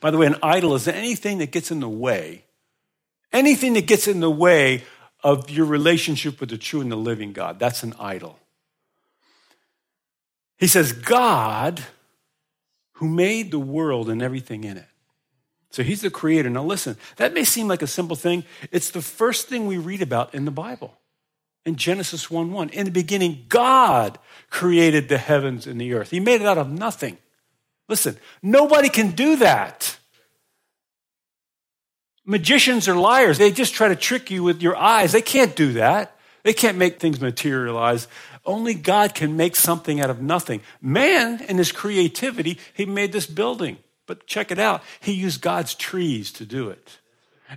By 0.00 0.10
the 0.10 0.18
way, 0.18 0.26
an 0.26 0.36
idol 0.42 0.74
is 0.74 0.86
anything 0.86 1.38
that 1.38 1.50
gets 1.50 1.70
in 1.70 1.80
the 1.80 1.88
way, 1.88 2.44
anything 3.32 3.72
that 3.74 3.86
gets 3.86 4.06
in 4.06 4.20
the 4.20 4.30
way 4.30 4.84
of 5.24 5.48
your 5.48 5.66
relationship 5.66 6.40
with 6.40 6.50
the 6.50 6.58
true 6.58 6.80
and 6.80 6.92
the 6.92 6.96
living 6.96 7.32
God. 7.32 7.58
That's 7.58 7.82
an 7.82 7.94
idol. 7.98 8.38
He 10.58 10.66
says, 10.66 10.92
God, 10.92 11.82
who 12.94 13.08
made 13.08 13.50
the 13.50 13.58
world 13.58 14.10
and 14.10 14.20
everything 14.20 14.64
in 14.64 14.76
it. 14.76 14.86
So 15.70 15.82
he's 15.82 16.00
the 16.00 16.10
creator. 16.10 16.50
Now 16.50 16.64
listen, 16.64 16.96
that 17.16 17.34
may 17.34 17.44
seem 17.44 17.68
like 17.68 17.82
a 17.82 17.86
simple 17.86 18.16
thing. 18.16 18.44
It's 18.72 18.90
the 18.90 19.02
first 19.02 19.48
thing 19.48 19.66
we 19.66 19.78
read 19.78 20.02
about 20.02 20.34
in 20.34 20.44
the 20.44 20.50
Bible. 20.50 20.98
In 21.64 21.76
Genesis 21.76 22.30
1 22.30 22.52
1. 22.52 22.70
In 22.70 22.86
the 22.86 22.90
beginning, 22.90 23.44
God 23.48 24.18
created 24.48 25.08
the 25.08 25.18
heavens 25.18 25.66
and 25.66 25.80
the 25.80 25.92
earth. 25.92 26.10
He 26.10 26.20
made 26.20 26.40
it 26.40 26.46
out 26.46 26.58
of 26.58 26.70
nothing. 26.70 27.18
Listen, 27.88 28.16
nobody 28.42 28.88
can 28.88 29.12
do 29.12 29.36
that. 29.36 29.96
Magicians 32.24 32.88
are 32.88 32.94
liars. 32.94 33.38
They 33.38 33.50
just 33.50 33.72
try 33.72 33.88
to 33.88 33.96
trick 33.96 34.30
you 34.30 34.42
with 34.42 34.60
your 34.60 34.76
eyes. 34.76 35.12
They 35.12 35.22
can't 35.22 35.56
do 35.56 35.72
that. 35.74 36.14
They 36.42 36.52
can't 36.52 36.76
make 36.76 37.00
things 37.00 37.20
materialize. 37.20 38.06
Only 38.44 38.74
God 38.74 39.14
can 39.14 39.36
make 39.36 39.56
something 39.56 40.00
out 40.00 40.10
of 40.10 40.20
nothing. 40.20 40.60
Man, 40.80 41.42
in 41.48 41.58
his 41.58 41.72
creativity, 41.72 42.58
he 42.74 42.86
made 42.86 43.12
this 43.12 43.26
building. 43.26 43.78
But 44.06 44.26
check 44.26 44.50
it 44.50 44.58
out. 44.58 44.82
He 45.00 45.12
used 45.12 45.40
God's 45.40 45.74
trees 45.74 46.30
to 46.32 46.44
do 46.44 46.68
it. 46.68 46.98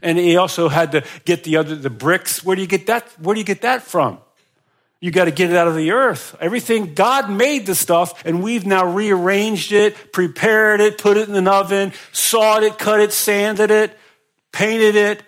And 0.02 0.18
he 0.18 0.38
also 0.38 0.70
had 0.70 0.94
to 0.94 1.04
get 1.26 1.44
the 1.44 1.58
other 1.58 1.76
the 1.76 1.90
bricks. 1.90 2.44
Where 2.44 2.56
do 2.56 2.62
you 2.62 2.68
get 2.68 2.88
that? 2.88 3.08
Where 3.20 3.34
do 3.34 3.40
you 3.40 3.46
get 3.46 3.62
that 3.62 3.84
from? 3.84 4.20
You 5.02 5.10
got 5.10 5.26
to 5.26 5.32
get 5.32 5.50
it 5.50 5.58
out 5.58 5.68
of 5.68 5.76
the 5.76 5.92
earth. 5.92 6.36
Everything 6.40 6.94
God 6.94 7.30
made 7.30 7.66
the 7.66 7.74
stuff, 7.74 8.24
and 8.24 8.44
we've 8.44 8.68
now 8.68 8.86
rearranged 8.86 9.72
it, 9.72 10.14
prepared 10.14 10.80
it, 10.80 11.00
put 11.00 11.18
it 11.18 11.28
in 11.28 11.36
an 11.36 11.48
oven, 11.48 11.92
sawed 12.12 12.62
it, 12.62 12.78
cut 12.78 13.02
it, 13.02 13.12
sanded 13.12 13.72
it, 13.72 13.98
painted 14.52 14.96
it. 14.96 15.24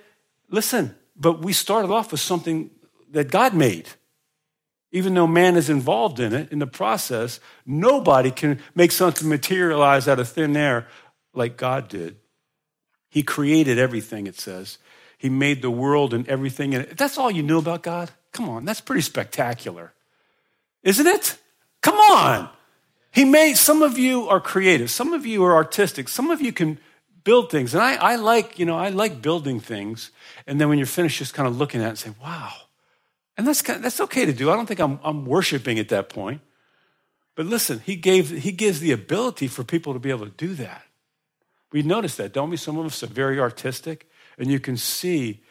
Listen, 0.49 0.95
but 1.15 1.41
we 1.41 1.53
started 1.53 1.89
off 1.89 2.11
with 2.11 2.21
something 2.21 2.69
that 3.11 3.31
God 3.31 3.55
made. 3.55 3.89
Even 4.91 5.15
though 5.15 5.25
man 5.25 5.55
is 5.55 5.71
involved 5.71 6.19
in 6.19 6.33
it, 6.33 6.51
in 6.51 6.59
the 6.59 6.67
process, 6.67 7.39
nobody 7.65 8.29
can 8.29 8.59
make 8.75 8.91
something 8.91 9.27
materialize 9.27 10.07
out 10.07 10.19
of 10.19 10.29
thin 10.29 10.55
air 10.55 10.87
like 11.33 11.57
God 11.57 11.87
did. 11.87 12.17
He 13.09 13.23
created 13.23 13.79
everything, 13.79 14.27
it 14.27 14.39
says. 14.39 14.77
He 15.17 15.29
made 15.29 15.63
the 15.63 15.71
world 15.71 16.13
and 16.13 16.27
everything 16.27 16.73
in 16.73 16.81
it. 16.81 16.95
That's 16.95 17.17
all 17.17 17.31
you 17.31 17.41
knew 17.41 17.57
about 17.57 17.81
God? 17.81 18.11
Come 18.33 18.49
on, 18.49 18.65
that's 18.65 18.81
pretty 18.81 19.01
spectacular. 19.01 19.93
Isn't 20.83 21.07
it? 21.07 21.37
Come 21.81 21.95
on. 21.95 22.49
He 23.11 23.25
made, 23.25 23.55
some 23.55 23.83
of 23.83 23.97
you 23.97 24.27
are 24.27 24.41
creative, 24.41 24.89
some 24.89 25.13
of 25.13 25.25
you 25.25 25.43
are 25.43 25.53
artistic, 25.53 26.09
some 26.09 26.31
of 26.31 26.41
you 26.41 26.51
can 26.51 26.79
build 27.23 27.51
things. 27.51 27.73
And 27.73 27.83
I, 27.83 27.95
I 27.95 28.15
like, 28.15 28.57
you 28.57 28.65
know, 28.65 28.77
I 28.77 28.89
like 28.89 29.21
building 29.21 29.59
things. 29.59 30.09
And 30.47 30.59
then 30.59 30.67
when 30.67 30.77
you're 30.77 30.87
finished, 30.87 31.19
just 31.19 31.33
kind 31.33 31.47
of 31.47 31.57
looking 31.57 31.81
at 31.81 31.85
it 31.85 31.89
and 31.89 31.97
say, 31.99 32.11
wow. 32.21 32.51
And 33.37 33.47
that's, 33.47 33.61
kind 33.61 33.77
of, 33.77 33.83
that's 33.83 34.01
okay 34.01 34.25
to 34.25 34.33
do. 34.33 34.51
I 34.51 34.55
don't 34.55 34.65
think 34.65 34.79
I'm, 34.79 34.99
I'm 35.03 35.25
worshiping 35.25 35.79
at 35.79 35.89
that 35.89 36.09
point. 36.09 36.41
But 37.35 37.45
listen, 37.45 37.79
he, 37.79 37.95
gave, 37.95 38.29
he 38.29 38.51
gives 38.51 38.79
the 38.79 38.91
ability 38.91 39.47
for 39.47 39.63
people 39.63 39.93
to 39.93 39.99
be 39.99 40.09
able 40.09 40.25
to 40.25 40.31
do 40.31 40.53
that. 40.55 40.83
We 41.71 41.81
notice 41.81 42.15
that, 42.17 42.33
don't 42.33 42.49
we? 42.49 42.57
Some 42.57 42.77
of 42.77 42.85
us 42.85 43.01
are 43.01 43.07
very 43.07 43.39
artistic, 43.39 44.07
and 44.37 44.51
you 44.51 44.59
can 44.59 44.77
see 44.77 45.41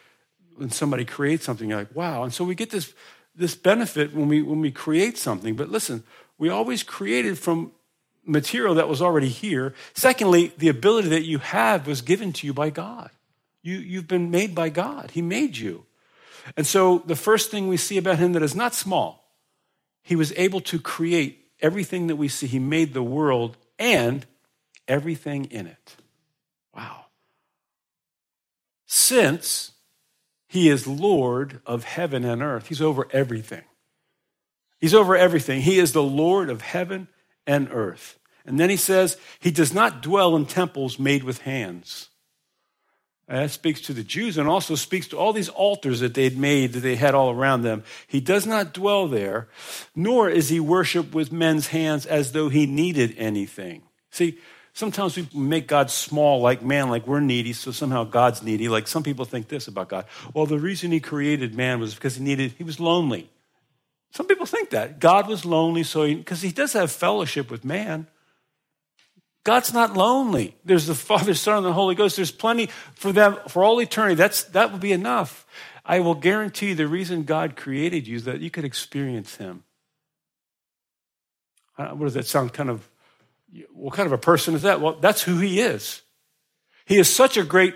when 0.56 0.70
somebody 0.70 1.04
creates 1.04 1.44
something, 1.44 1.68
you're 1.68 1.78
like, 1.78 1.94
wow. 1.94 2.22
And 2.24 2.32
so 2.32 2.44
we 2.44 2.54
get 2.54 2.70
this, 2.70 2.92
this 3.34 3.54
benefit 3.54 4.14
when 4.14 4.28
we, 4.28 4.42
when 4.42 4.60
we 4.60 4.70
create 4.70 5.18
something. 5.18 5.54
But 5.56 5.70
listen, 5.70 6.04
we 6.38 6.48
always 6.48 6.82
created 6.82 7.38
from 7.38 7.72
material 8.24 8.74
that 8.76 8.88
was 8.88 9.02
already 9.02 9.28
here. 9.28 9.74
Secondly, 9.94 10.52
the 10.58 10.68
ability 10.68 11.08
that 11.08 11.24
you 11.24 11.38
have 11.38 11.86
was 11.86 12.02
given 12.02 12.32
to 12.34 12.46
you 12.46 12.54
by 12.54 12.70
God. 12.70 13.10
You, 13.62 13.76
you've 13.78 14.08
been 14.08 14.30
made 14.30 14.54
by 14.54 14.68
God, 14.68 15.12
He 15.12 15.22
made 15.22 15.56
you. 15.56 15.84
And 16.56 16.66
so 16.66 17.02
the 17.06 17.16
first 17.16 17.50
thing 17.50 17.68
we 17.68 17.76
see 17.76 17.98
about 17.98 18.18
Him 18.18 18.32
that 18.32 18.42
is 18.42 18.56
not 18.56 18.74
small, 18.74 19.24
He 20.02 20.16
was 20.16 20.32
able 20.36 20.60
to 20.62 20.78
create 20.78 21.46
everything 21.60 22.08
that 22.08 22.16
we 22.16 22.28
see. 22.28 22.46
He 22.46 22.58
made 22.58 22.92
the 22.92 23.02
world 23.02 23.56
and 23.78 24.26
everything 24.88 25.44
in 25.46 25.66
it. 25.66 25.96
Wow. 26.74 27.06
Since 28.86 29.72
he 30.52 30.68
is 30.68 30.86
Lord 30.86 31.62
of 31.64 31.84
heaven 31.84 32.26
and 32.26 32.42
earth, 32.42 32.66
he's 32.66 32.82
over 32.82 33.08
everything. 33.10 33.62
He's 34.78 34.92
over 34.92 35.16
everything. 35.16 35.62
He 35.62 35.78
is 35.78 35.92
the 35.92 36.02
Lord 36.02 36.50
of 36.50 36.60
heaven 36.60 37.08
and 37.46 37.68
earth. 37.70 38.18
And 38.44 38.60
then 38.60 38.68
he 38.68 38.76
says, 38.76 39.16
He 39.40 39.50
does 39.50 39.72
not 39.72 40.02
dwell 40.02 40.36
in 40.36 40.44
temples 40.44 40.98
made 40.98 41.24
with 41.24 41.38
hands. 41.38 42.10
And 43.26 43.38
that 43.38 43.50
speaks 43.50 43.80
to 43.82 43.94
the 43.94 44.04
Jews 44.04 44.36
and 44.36 44.46
also 44.46 44.74
speaks 44.74 45.08
to 45.08 45.16
all 45.16 45.32
these 45.32 45.48
altars 45.48 46.00
that 46.00 46.12
they 46.12 46.24
had 46.24 46.36
made 46.36 46.74
that 46.74 46.80
they 46.80 46.96
had 46.96 47.14
all 47.14 47.30
around 47.30 47.62
them. 47.62 47.82
He 48.06 48.20
does 48.20 48.46
not 48.46 48.74
dwell 48.74 49.08
there, 49.08 49.48
nor 49.96 50.28
is 50.28 50.50
he 50.50 50.60
worshiped 50.60 51.14
with 51.14 51.32
men's 51.32 51.68
hands 51.68 52.04
as 52.04 52.32
though 52.32 52.50
he 52.50 52.66
needed 52.66 53.14
anything. 53.16 53.84
See, 54.10 54.38
Sometimes 54.74 55.16
we 55.16 55.28
make 55.34 55.66
God 55.66 55.90
small 55.90 56.40
like 56.40 56.62
man, 56.62 56.88
like 56.88 57.06
we're 57.06 57.20
needy, 57.20 57.52
so 57.52 57.70
somehow 57.72 58.04
God's 58.04 58.42
needy. 58.42 58.68
Like 58.68 58.88
some 58.88 59.02
people 59.02 59.24
think 59.24 59.48
this 59.48 59.68
about 59.68 59.88
God. 59.88 60.06
Well, 60.32 60.46
the 60.46 60.58
reason 60.58 60.92
he 60.92 61.00
created 61.00 61.54
man 61.54 61.78
was 61.78 61.94
because 61.94 62.16
he 62.16 62.24
needed, 62.24 62.54
he 62.56 62.64
was 62.64 62.80
lonely. 62.80 63.28
Some 64.12 64.26
people 64.26 64.46
think 64.46 64.70
that. 64.70 64.98
God 64.98 65.28
was 65.28 65.44
lonely, 65.44 65.82
so 65.82 66.06
because 66.06 66.40
he, 66.42 66.48
he 66.48 66.54
does 66.54 66.72
have 66.72 66.90
fellowship 66.90 67.50
with 67.50 67.64
man. 67.64 68.06
God's 69.44 69.74
not 69.74 69.94
lonely. 69.94 70.56
There's 70.64 70.86
the 70.86 70.94
Father, 71.10 71.34
Son, 71.34 71.58
and 71.58 71.66
the 71.66 71.72
Holy 71.72 71.94
Ghost. 71.94 72.16
There's 72.16 72.30
plenty 72.30 72.68
for 72.94 73.12
them 73.12 73.38
for 73.48 73.64
all 73.64 73.80
eternity. 73.80 74.14
That's 74.14 74.44
that 74.44 74.72
would 74.72 74.80
be 74.80 74.92
enough. 74.92 75.46
I 75.84 76.00
will 76.00 76.14
guarantee 76.14 76.68
you 76.68 76.74
the 76.76 76.86
reason 76.86 77.24
God 77.24 77.56
created 77.56 78.06
you 78.06 78.16
is 78.16 78.24
that 78.24 78.40
you 78.40 78.50
could 78.50 78.64
experience 78.64 79.36
Him. 79.36 79.64
Uh, 81.76 81.88
what 81.88 82.04
does 82.04 82.14
that 82.14 82.26
sound 82.26 82.52
kind 82.52 82.70
of 82.70 82.88
what 83.72 83.94
kind 83.94 84.06
of 84.06 84.12
a 84.12 84.18
person 84.18 84.54
is 84.54 84.62
that? 84.62 84.80
Well, 84.80 84.96
that's 85.00 85.22
who 85.22 85.38
he 85.38 85.60
is. 85.60 86.02
He 86.86 86.98
is 86.98 87.14
such 87.14 87.36
a 87.36 87.44
great, 87.44 87.74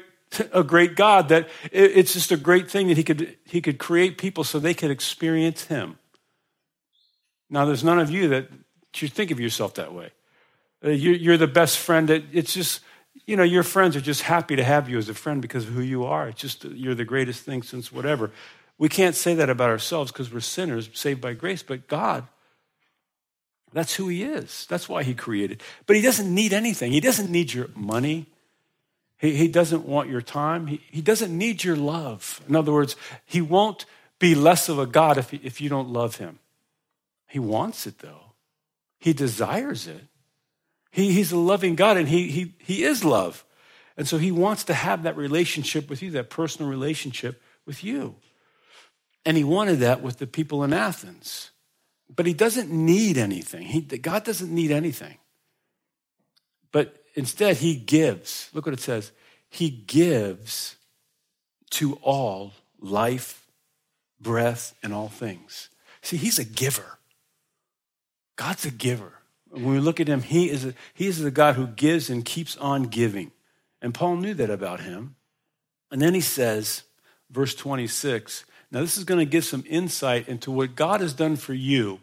a 0.52 0.64
great 0.64 0.96
God 0.96 1.28
that 1.28 1.48
it's 1.70 2.12
just 2.12 2.32
a 2.32 2.36
great 2.36 2.70
thing 2.70 2.88
that 2.88 2.96
he 2.96 3.04
could, 3.04 3.36
he 3.44 3.60
could 3.60 3.78
create 3.78 4.18
people 4.18 4.44
so 4.44 4.58
they 4.58 4.74
could 4.74 4.90
experience 4.90 5.64
him. 5.64 5.98
Now, 7.48 7.64
there's 7.64 7.84
none 7.84 7.98
of 7.98 8.10
you 8.10 8.28
that 8.28 8.48
you 8.96 9.08
think 9.08 9.30
of 9.30 9.38
yourself 9.38 9.74
that 9.74 9.92
way. 9.92 10.10
Uh, 10.84 10.90
you're 10.90 11.36
the 11.36 11.46
best 11.46 11.78
friend. 11.78 12.08
That 12.08 12.24
it's 12.32 12.54
just, 12.54 12.80
you 13.26 13.36
know, 13.36 13.42
your 13.42 13.62
friends 13.62 13.94
are 13.96 14.00
just 14.00 14.22
happy 14.22 14.56
to 14.56 14.64
have 14.64 14.88
you 14.88 14.98
as 14.98 15.08
a 15.08 15.14
friend 15.14 15.42
because 15.42 15.64
of 15.64 15.74
who 15.74 15.82
you 15.82 16.04
are. 16.04 16.28
It's 16.28 16.40
just, 16.40 16.64
you're 16.64 16.94
the 16.94 17.04
greatest 17.04 17.42
thing 17.42 17.62
since 17.62 17.92
whatever. 17.92 18.30
We 18.78 18.88
can't 18.88 19.14
say 19.14 19.34
that 19.34 19.50
about 19.50 19.70
ourselves 19.70 20.12
because 20.12 20.32
we're 20.32 20.40
sinners 20.40 20.90
saved 20.92 21.20
by 21.20 21.34
grace, 21.34 21.62
but 21.62 21.88
God 21.88 22.26
that's 23.76 23.94
who 23.94 24.08
he 24.08 24.22
is. 24.22 24.64
That's 24.70 24.88
why 24.88 25.02
he 25.02 25.12
created. 25.12 25.62
But 25.84 25.96
he 25.96 26.02
doesn't 26.02 26.34
need 26.34 26.54
anything. 26.54 26.92
He 26.92 27.00
doesn't 27.00 27.28
need 27.28 27.52
your 27.52 27.68
money. 27.74 28.24
He, 29.18 29.36
he 29.36 29.48
doesn't 29.48 29.84
want 29.84 30.08
your 30.08 30.22
time. 30.22 30.66
He, 30.66 30.80
he 30.90 31.02
doesn't 31.02 31.36
need 31.36 31.62
your 31.62 31.76
love. 31.76 32.40
In 32.48 32.56
other 32.56 32.72
words, 32.72 32.96
he 33.26 33.42
won't 33.42 33.84
be 34.18 34.34
less 34.34 34.70
of 34.70 34.78
a 34.78 34.86
God 34.86 35.18
if, 35.18 35.34
if 35.34 35.60
you 35.60 35.68
don't 35.68 35.90
love 35.90 36.16
him. 36.16 36.38
He 37.26 37.38
wants 37.38 37.86
it, 37.86 37.98
though. 37.98 38.32
He 38.98 39.12
desires 39.12 39.86
it. 39.86 40.06
He, 40.90 41.12
he's 41.12 41.30
a 41.30 41.36
loving 41.36 41.74
God, 41.74 41.98
and 41.98 42.08
he, 42.08 42.30
he, 42.30 42.54
he 42.60 42.82
is 42.82 43.04
love. 43.04 43.44
And 43.98 44.08
so 44.08 44.16
he 44.16 44.32
wants 44.32 44.64
to 44.64 44.72
have 44.72 45.02
that 45.02 45.18
relationship 45.18 45.90
with 45.90 46.00
you, 46.00 46.12
that 46.12 46.30
personal 46.30 46.70
relationship 46.70 47.42
with 47.66 47.84
you. 47.84 48.14
And 49.26 49.36
he 49.36 49.44
wanted 49.44 49.80
that 49.80 50.00
with 50.00 50.18
the 50.18 50.26
people 50.26 50.64
in 50.64 50.72
Athens. 50.72 51.50
But 52.14 52.26
he 52.26 52.34
doesn't 52.34 52.70
need 52.70 53.18
anything. 53.18 53.66
He, 53.66 53.80
God 53.80 54.24
doesn't 54.24 54.52
need 54.54 54.70
anything. 54.70 55.18
But 56.72 57.02
instead, 57.14 57.56
he 57.56 57.74
gives. 57.74 58.50
Look 58.52 58.66
what 58.66 58.74
it 58.74 58.80
says. 58.80 59.12
He 59.48 59.70
gives 59.70 60.76
to 61.70 61.94
all 62.02 62.52
life, 62.80 63.46
breath, 64.20 64.74
and 64.82 64.92
all 64.92 65.08
things. 65.08 65.68
See, 66.02 66.16
he's 66.16 66.38
a 66.38 66.44
giver. 66.44 66.98
God's 68.36 68.64
a 68.64 68.70
giver. 68.70 69.14
When 69.50 69.72
we 69.72 69.78
look 69.78 70.00
at 70.00 70.08
him, 70.08 70.22
he 70.22 70.50
is, 70.50 70.64
a, 70.64 70.74
he 70.92 71.06
is 71.06 71.20
the 71.20 71.30
God 71.30 71.54
who 71.54 71.66
gives 71.66 72.10
and 72.10 72.24
keeps 72.24 72.56
on 72.58 72.84
giving. 72.84 73.32
And 73.80 73.94
Paul 73.94 74.16
knew 74.16 74.34
that 74.34 74.50
about 74.50 74.80
him. 74.80 75.16
And 75.90 76.02
then 76.02 76.14
he 76.14 76.20
says, 76.20 76.82
verse 77.30 77.54
26, 77.54 78.44
now, 78.70 78.80
this 78.80 78.98
is 78.98 79.04
going 79.04 79.20
to 79.20 79.30
give 79.30 79.44
some 79.44 79.64
insight 79.68 80.28
into 80.28 80.50
what 80.50 80.74
God 80.74 81.00
has 81.00 81.14
done 81.14 81.36
for 81.36 81.54
you. 81.54 82.00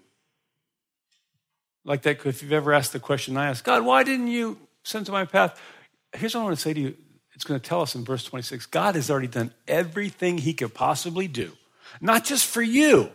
Like 1.83 2.03
that, 2.03 2.25
if 2.25 2.41
you've 2.41 2.53
ever 2.53 2.73
asked 2.73 2.93
the 2.93 2.99
question 2.99 3.35
I 3.35 3.49
asked, 3.49 3.65
God, 3.65 3.85
why 3.85 4.03
didn't 4.03 4.29
you 4.29 4.57
send 4.83 5.05
to 5.07 5.11
my 5.11 5.25
path? 5.25 5.59
Here's 6.13 6.33
what 6.33 6.41
I 6.41 6.43
want 6.45 6.55
to 6.55 6.61
say 6.61 6.73
to 6.73 6.79
you. 6.79 6.95
It's 7.33 7.43
going 7.43 7.59
to 7.59 7.67
tell 7.67 7.81
us 7.81 7.95
in 7.95 8.05
verse 8.05 8.23
26 8.23 8.67
God 8.67 8.95
has 8.95 9.11
already 9.11 9.27
done 9.27 9.53
everything 9.67 10.37
he 10.37 10.53
could 10.53 10.73
possibly 10.73 11.27
do, 11.27 11.51
not 11.99 12.23
just 12.23 12.45
for 12.45 12.61
you, 12.61 13.11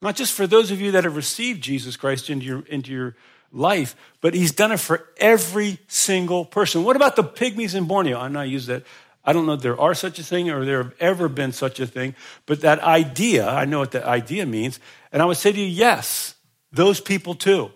Not 0.00 0.16
just 0.16 0.32
for 0.32 0.46
those 0.46 0.70
of 0.70 0.80
you 0.80 0.92
that 0.92 1.04
have 1.04 1.16
received 1.16 1.62
Jesus 1.62 1.96
Christ 1.96 2.30
into 2.30 2.46
your, 2.46 2.60
into 2.66 2.92
your 2.92 3.16
life, 3.52 3.96
but 4.20 4.32
he's 4.32 4.52
done 4.52 4.72
it 4.72 4.80
for 4.80 5.08
every 5.16 5.78
single 5.88 6.44
person. 6.44 6.84
What 6.84 6.96
about 6.96 7.16
the 7.16 7.24
pygmies 7.24 7.74
in 7.74 7.84
Borneo? 7.86 8.18
I'm 8.18 8.32
not 8.32 8.48
use 8.48 8.66
that. 8.66 8.84
I 9.28 9.34
don't 9.34 9.44
know 9.44 9.52
if 9.52 9.60
there 9.60 9.78
are 9.78 9.92
such 9.92 10.18
a 10.18 10.22
thing 10.22 10.48
or 10.48 10.64
there 10.64 10.82
have 10.82 10.94
ever 11.00 11.28
been 11.28 11.52
such 11.52 11.80
a 11.80 11.86
thing, 11.86 12.14
but 12.46 12.62
that 12.62 12.80
idea, 12.80 13.46
I 13.46 13.66
know 13.66 13.78
what 13.78 13.90
that 13.90 14.04
idea 14.04 14.46
means. 14.46 14.80
And 15.12 15.20
I 15.20 15.26
would 15.26 15.36
say 15.36 15.52
to 15.52 15.60
you, 15.60 15.66
yes, 15.66 16.34
those 16.72 16.98
people 16.98 17.34
too. 17.34 17.70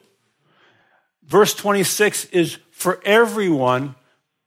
Verse 1.27 1.53
26 1.53 2.25
is 2.31 2.57
for 2.71 3.03
everyone, 3.05 3.97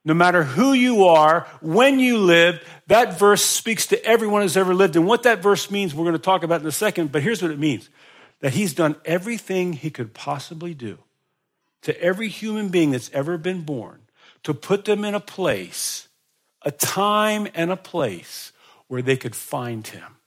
no 0.03 0.15
matter 0.15 0.41
who 0.41 0.73
you 0.73 1.03
are, 1.03 1.41
when 1.61 1.99
you 1.99 2.17
lived. 2.17 2.63
That 2.87 3.19
verse 3.19 3.45
speaks 3.45 3.85
to 3.87 4.03
everyone 4.03 4.41
who's 4.41 4.57
ever 4.57 4.73
lived. 4.73 4.95
And 4.95 5.05
what 5.05 5.21
that 5.23 5.43
verse 5.43 5.69
means, 5.69 5.93
we're 5.93 6.05
going 6.05 6.13
to 6.13 6.17
talk 6.17 6.41
about 6.41 6.61
in 6.61 6.65
a 6.65 6.71
second, 6.71 7.11
but 7.11 7.21
here's 7.21 7.39
what 7.39 7.51
it 7.51 7.59
means 7.59 7.87
that 8.39 8.55
he's 8.55 8.73
done 8.73 8.95
everything 9.05 9.73
he 9.73 9.91
could 9.91 10.15
possibly 10.15 10.73
do 10.73 10.97
to 11.83 12.01
every 12.01 12.29
human 12.29 12.69
being 12.69 12.89
that's 12.89 13.11
ever 13.13 13.37
been 13.37 13.61
born 13.61 14.01
to 14.41 14.55
put 14.55 14.85
them 14.85 15.05
in 15.05 15.13
a 15.13 15.19
place, 15.19 16.07
a 16.65 16.71
time 16.71 17.47
and 17.53 17.71
a 17.71 17.77
place 17.77 18.51
where 18.87 19.01
they 19.01 19.15
could 19.15 19.35
find 19.35 19.85
him. 19.87 20.17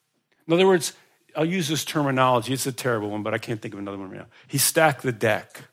In 0.47 0.55
other 0.55 0.67
words, 0.67 0.95
I'll 1.37 1.45
use 1.45 1.69
this 1.69 1.85
terminology. 1.85 2.53
It's 2.53 2.67
a 2.67 2.73
terrible 2.73 3.11
one, 3.11 3.23
but 3.23 3.35
I 3.35 3.39
can't 3.39 3.61
think 3.61 3.75
of 3.75 3.81
another 3.81 3.99
one 3.99 4.11
right 4.11 4.21
now. 4.21 4.27
He 4.47 4.59
stacked 4.59 5.03
the 5.03 5.13
deck. 5.13 5.65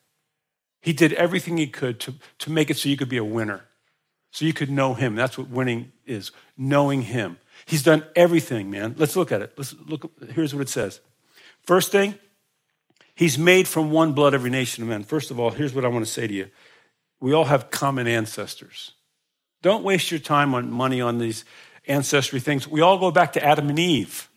He 0.82 0.94
did 0.94 1.14
everything 1.14 1.58
he 1.58 1.68
could 1.68 2.00
to, 2.02 2.16
to 2.40 2.52
make 2.52 2.70
it 2.70 2.78
so 2.78 2.90
you 2.90 2.98
could 2.98 3.10
be 3.10 3.18
a 3.18 3.24
winner, 3.24 3.66
so 4.32 4.46
you 4.46 4.54
could 4.54 4.70
know 4.70 4.94
him. 4.94 5.16
That's 5.16 5.38
what 5.38 5.50
winning 5.50 5.92
is 6.06 6.32
knowing 6.58 7.04
him. 7.04 7.38
He's 7.66 7.84
done 7.84 8.06
everything, 8.16 8.70
man. 8.70 8.96
Let's 8.98 9.16
look 9.16 9.32
at 9.32 9.42
it. 9.42 9.54
Let's 9.58 9.74
look. 9.88 10.12
Here's 10.34 10.54
what 10.54 10.62
it 10.62 10.70
says. 10.70 11.00
First 11.64 11.92
thing, 11.92 12.16
he's 13.16 13.38
made 13.38 13.68
from 13.68 13.90
one 13.90 14.14
blood 14.14 14.36
every 14.36 14.52
nation 14.52 14.84
of 14.84 14.90
men. 14.90 15.04
First 15.04 15.32
of 15.32 15.40
all, 15.40 15.52
here's 15.52 15.74
what 15.74 15.86
I 15.86 15.88
want 15.88 16.06
to 16.06 16.12
say 16.12 16.28
to 16.28 16.34
you. 16.34 16.50
We 17.20 17.34
all 17.34 17.46
have 17.46 17.72
common 17.72 18.08
ancestors. 18.08 18.92
Don't 19.66 19.84
waste 19.84 20.12
your 20.12 20.20
time 20.20 20.54
on 20.54 20.70
money 20.70 21.02
on 21.02 21.18
these 21.18 21.44
ancestry 21.88 22.40
things. 22.40 22.68
We 22.68 22.82
all 22.82 23.00
go 23.00 23.10
back 23.10 23.34
to 23.34 23.44
Adam 23.44 23.68
and 23.68 23.80
Eve. 23.80 24.30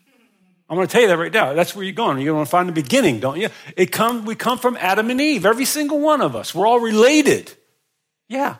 I'm 0.70 0.76
going 0.76 0.88
to 0.88 0.90
tell 0.90 1.02
you 1.02 1.08
that 1.08 1.18
right 1.18 1.30
now. 1.30 1.52
That's 1.52 1.76
where 1.76 1.84
you're 1.84 1.92
going. 1.92 2.16
You're 2.16 2.32
going 2.32 2.46
to 2.46 2.50
find 2.50 2.66
the 2.66 2.72
beginning, 2.72 3.20
don't 3.20 3.38
you? 3.38 3.50
It 3.76 3.92
come, 3.92 4.24
we 4.24 4.34
come 4.34 4.56
from 4.56 4.78
Adam 4.78 5.10
and 5.10 5.20
Eve, 5.20 5.44
every 5.44 5.66
single 5.66 6.00
one 6.00 6.22
of 6.22 6.34
us. 6.34 6.54
We're 6.54 6.66
all 6.66 6.80
related. 6.80 7.52
Yeah, 8.30 8.56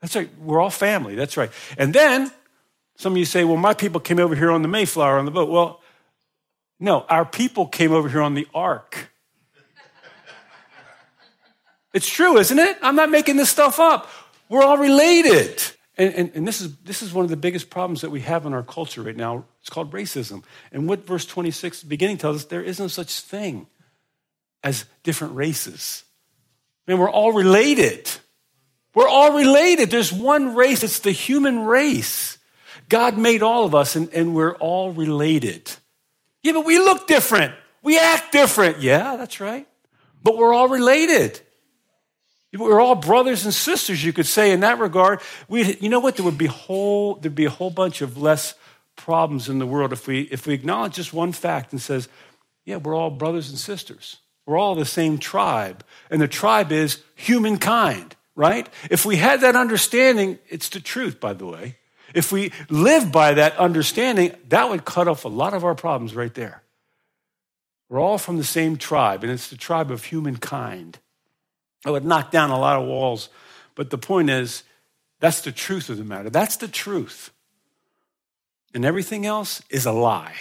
that's 0.00 0.14
right. 0.14 0.30
We're 0.38 0.60
all 0.60 0.70
family. 0.70 1.16
That's 1.16 1.36
right. 1.36 1.50
And 1.76 1.92
then 1.92 2.30
some 2.96 3.14
of 3.14 3.18
you 3.18 3.24
say, 3.24 3.42
well, 3.42 3.56
my 3.56 3.74
people 3.74 3.98
came 4.00 4.20
over 4.20 4.36
here 4.36 4.52
on 4.52 4.62
the 4.62 4.68
Mayflower 4.68 5.18
on 5.18 5.24
the 5.24 5.32
boat. 5.32 5.50
Well, 5.50 5.80
no, 6.78 7.00
our 7.08 7.24
people 7.24 7.66
came 7.66 7.90
over 7.90 8.08
here 8.08 8.22
on 8.22 8.34
the 8.34 8.46
ark. 8.54 9.10
it's 11.92 12.08
true, 12.08 12.38
isn't 12.38 12.60
it? 12.60 12.78
I'm 12.80 12.94
not 12.94 13.10
making 13.10 13.38
this 13.38 13.50
stuff 13.50 13.80
up. 13.80 14.08
We're 14.48 14.62
all 14.62 14.78
related. 14.78 15.60
And, 16.00 16.14
and, 16.14 16.30
and, 16.34 16.48
this, 16.48 16.62
is, 16.62 16.74
this 16.78 17.02
is 17.02 17.12
one 17.12 17.26
of 17.26 17.30
the 17.30 17.36
biggest 17.36 17.68
problems 17.68 18.00
that 18.00 18.08
we 18.08 18.22
have 18.22 18.46
in 18.46 18.54
our 18.54 18.62
culture 18.62 19.02
right 19.02 19.14
now. 19.14 19.44
It's 19.60 19.68
called 19.68 19.92
racism. 19.92 20.44
And 20.72 20.88
what 20.88 21.04
verse 21.04 21.26
26 21.26 21.82
beginning 21.82 22.16
tells 22.16 22.36
us, 22.36 22.44
there 22.46 22.62
is 22.62 22.80
no 22.80 22.88
such 22.88 23.20
thing 23.20 23.66
as 24.64 24.86
different 25.02 25.34
races. 25.34 26.04
I 26.88 26.92
mean, 26.92 27.00
we're 27.00 27.10
all 27.10 27.32
related. 27.32 28.10
We're 28.94 29.10
all 29.10 29.36
related. 29.36 29.90
There's 29.90 30.10
one 30.10 30.54
race, 30.54 30.82
it's 30.82 31.00
the 31.00 31.12
human 31.12 31.66
race. 31.66 32.38
God 32.88 33.18
made 33.18 33.42
all 33.42 33.66
of 33.66 33.74
us, 33.74 33.94
and, 33.94 34.08
and 34.14 34.34
we're 34.34 34.56
all 34.56 34.92
related. 34.92 35.70
Yeah, 36.42 36.52
but 36.52 36.64
we 36.64 36.78
look 36.78 37.08
different. 37.08 37.52
We 37.82 37.98
act 37.98 38.32
different. 38.32 38.80
Yeah, 38.80 39.16
that's 39.16 39.38
right. 39.38 39.68
But 40.22 40.38
we're 40.38 40.54
all 40.54 40.70
related. 40.70 41.42
We're 42.52 42.80
all 42.80 42.96
brothers 42.96 43.44
and 43.44 43.54
sisters, 43.54 44.04
you 44.04 44.12
could 44.12 44.26
say, 44.26 44.50
in 44.50 44.60
that 44.60 44.78
regard. 44.78 45.20
We, 45.48 45.76
you 45.76 45.88
know 45.88 46.00
what? 46.00 46.16
There 46.16 46.24
would 46.24 46.38
be 46.38 46.46
whole, 46.46 47.14
there'd 47.14 47.34
be 47.34 47.44
a 47.44 47.50
whole 47.50 47.70
bunch 47.70 48.02
of 48.02 48.18
less 48.18 48.54
problems 48.96 49.48
in 49.48 49.58
the 49.58 49.66
world 49.66 49.92
if 49.92 50.06
we, 50.06 50.22
if 50.22 50.46
we 50.46 50.54
acknowledge 50.54 50.94
just 50.94 51.12
one 51.12 51.32
fact 51.32 51.72
and 51.72 51.80
says, 51.80 52.08
yeah, 52.64 52.76
we're 52.76 52.94
all 52.94 53.10
brothers 53.10 53.50
and 53.50 53.58
sisters. 53.58 54.16
We're 54.46 54.58
all 54.58 54.74
the 54.74 54.84
same 54.84 55.18
tribe. 55.18 55.84
And 56.10 56.20
the 56.20 56.28
tribe 56.28 56.72
is 56.72 57.02
humankind, 57.14 58.16
right? 58.34 58.68
If 58.90 59.06
we 59.06 59.16
had 59.16 59.42
that 59.42 59.54
understanding, 59.54 60.38
it's 60.48 60.68
the 60.68 60.80
truth, 60.80 61.20
by 61.20 61.34
the 61.34 61.46
way. 61.46 61.76
If 62.14 62.32
we 62.32 62.52
live 62.68 63.12
by 63.12 63.34
that 63.34 63.56
understanding, 63.56 64.34
that 64.48 64.68
would 64.68 64.84
cut 64.84 65.06
off 65.06 65.24
a 65.24 65.28
lot 65.28 65.54
of 65.54 65.64
our 65.64 65.76
problems 65.76 66.16
right 66.16 66.34
there. 66.34 66.62
We're 67.88 68.00
all 68.00 68.18
from 68.18 68.36
the 68.36 68.44
same 68.44 68.76
tribe, 68.76 69.22
and 69.22 69.32
it's 69.32 69.48
the 69.48 69.56
tribe 69.56 69.90
of 69.90 70.04
humankind. 70.04 70.98
I 71.84 71.90
would 71.90 72.04
knock 72.04 72.30
down 72.30 72.50
a 72.50 72.58
lot 72.58 72.80
of 72.80 72.86
walls. 72.86 73.28
But 73.74 73.90
the 73.90 73.98
point 73.98 74.30
is, 74.30 74.62
that's 75.20 75.40
the 75.40 75.52
truth 75.52 75.88
of 75.88 75.98
the 75.98 76.04
matter. 76.04 76.30
That's 76.30 76.56
the 76.56 76.68
truth. 76.68 77.30
And 78.74 78.84
everything 78.84 79.26
else 79.26 79.62
is 79.70 79.86
a 79.86 79.92
lie. 79.92 80.34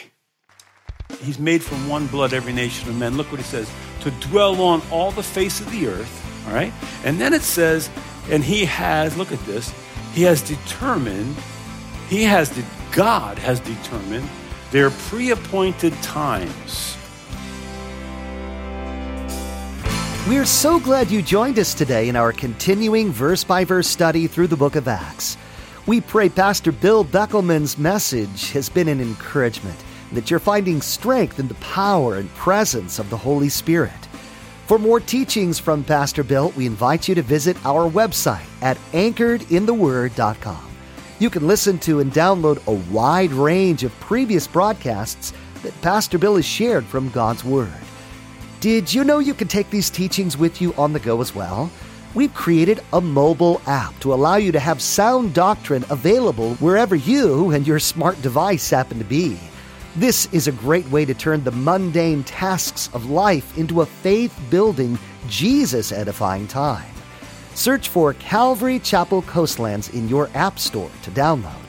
He's 1.21 1.39
made 1.39 1.63
from 1.63 1.87
one 1.87 2.07
blood 2.07 2.33
every 2.33 2.53
nation 2.53 2.89
of 2.89 2.97
men. 2.97 3.17
Look 3.17 3.31
what 3.31 3.39
he 3.39 3.45
says 3.45 3.69
to 4.01 4.11
dwell 4.11 4.61
on 4.61 4.81
all 4.91 5.11
the 5.11 5.23
face 5.23 5.59
of 5.59 5.71
the 5.71 5.87
earth. 5.87 6.47
All 6.47 6.53
right? 6.53 6.71
And 7.03 7.19
then 7.19 7.33
it 7.33 7.41
says, 7.41 7.89
and 8.29 8.43
he 8.43 8.65
has, 8.65 9.17
look 9.17 9.31
at 9.31 9.43
this, 9.45 9.73
he 10.13 10.23
has 10.23 10.41
determined, 10.41 11.35
he 12.07 12.23
has, 12.23 12.51
God 12.91 13.37
has 13.39 13.59
determined 13.59 14.27
their 14.71 14.91
pre 14.91 15.31
appointed 15.31 15.93
times 16.03 16.95
We're 20.29 20.45
so 20.45 20.79
glad 20.79 21.09
you 21.09 21.23
joined 21.23 21.57
us 21.57 21.73
today 21.73 22.07
in 22.07 22.15
our 22.15 22.31
continuing 22.31 23.11
verse 23.11 23.43
by 23.43 23.65
verse 23.65 23.87
study 23.87 24.27
through 24.27 24.45
the 24.45 24.55
book 24.55 24.75
of 24.75 24.87
Acts. 24.87 25.37
We 25.87 26.01
pray 26.01 26.29
Pastor 26.29 26.71
Bill 26.71 27.03
Beckelman's 27.03 27.79
message 27.79 28.51
has 28.51 28.69
been 28.69 28.87
an 28.87 29.01
encouragement, 29.01 29.83
that 30.11 30.29
you're 30.29 30.39
finding 30.39 30.83
strength 30.83 31.39
in 31.39 31.47
the 31.47 31.55
power 31.55 32.17
and 32.17 32.31
presence 32.35 32.99
of 32.99 33.09
the 33.09 33.17
Holy 33.17 33.49
Spirit. 33.49 34.07
For 34.67 34.77
more 34.77 34.99
teachings 34.99 35.57
from 35.57 35.83
Pastor 35.83 36.23
Bill, 36.23 36.53
we 36.55 36.67
invite 36.67 37.07
you 37.07 37.15
to 37.15 37.23
visit 37.23 37.57
our 37.65 37.89
website 37.89 38.45
at 38.61 38.77
anchoredintheword.com. 38.91 40.69
You 41.17 41.31
can 41.31 41.47
listen 41.47 41.79
to 41.79 42.01
and 42.01 42.13
download 42.13 42.63
a 42.67 42.93
wide 42.93 43.31
range 43.31 43.83
of 43.83 43.99
previous 43.99 44.45
broadcasts 44.45 45.33
that 45.63 45.81
Pastor 45.81 46.19
Bill 46.19 46.35
has 46.35 46.45
shared 46.45 46.85
from 46.85 47.09
God's 47.09 47.43
Word. 47.43 47.73
Did 48.59 48.93
you 48.93 49.05
know 49.05 49.19
you 49.19 49.33
can 49.33 49.47
take 49.47 49.69
these 49.69 49.89
teachings 49.89 50.37
with 50.37 50.59
you 50.59 50.73
on 50.73 50.91
the 50.91 50.99
go 50.99 51.21
as 51.21 51.33
well? 51.33 51.71
We've 52.13 52.33
created 52.33 52.81
a 52.91 52.99
mobile 52.99 53.61
app 53.67 53.97
to 54.01 54.13
allow 54.13 54.35
you 54.35 54.51
to 54.51 54.59
have 54.59 54.81
sound 54.81 55.33
doctrine 55.33 55.85
available 55.89 56.55
wherever 56.55 56.93
you 56.93 57.51
and 57.51 57.65
your 57.65 57.79
smart 57.79 58.21
device 58.21 58.69
happen 58.69 58.97
to 58.97 59.05
be. 59.05 59.39
This 59.95 60.25
is 60.33 60.49
a 60.49 60.51
great 60.51 60.85
way 60.89 61.05
to 61.05 61.13
turn 61.13 61.41
the 61.41 61.53
mundane 61.53 62.25
tasks 62.25 62.89
of 62.93 63.09
life 63.09 63.57
into 63.57 63.79
a 63.79 63.85
faith 63.85 64.37
building, 64.49 64.99
Jesus 65.29 65.93
edifying 65.93 66.45
time. 66.45 66.93
Search 67.55 67.87
for 67.87 68.13
Calvary 68.15 68.79
Chapel 68.79 69.21
Coastlands 69.21 69.87
in 69.89 70.09
your 70.09 70.29
App 70.33 70.59
Store 70.59 70.91
to 71.03 71.11
download. 71.11 71.68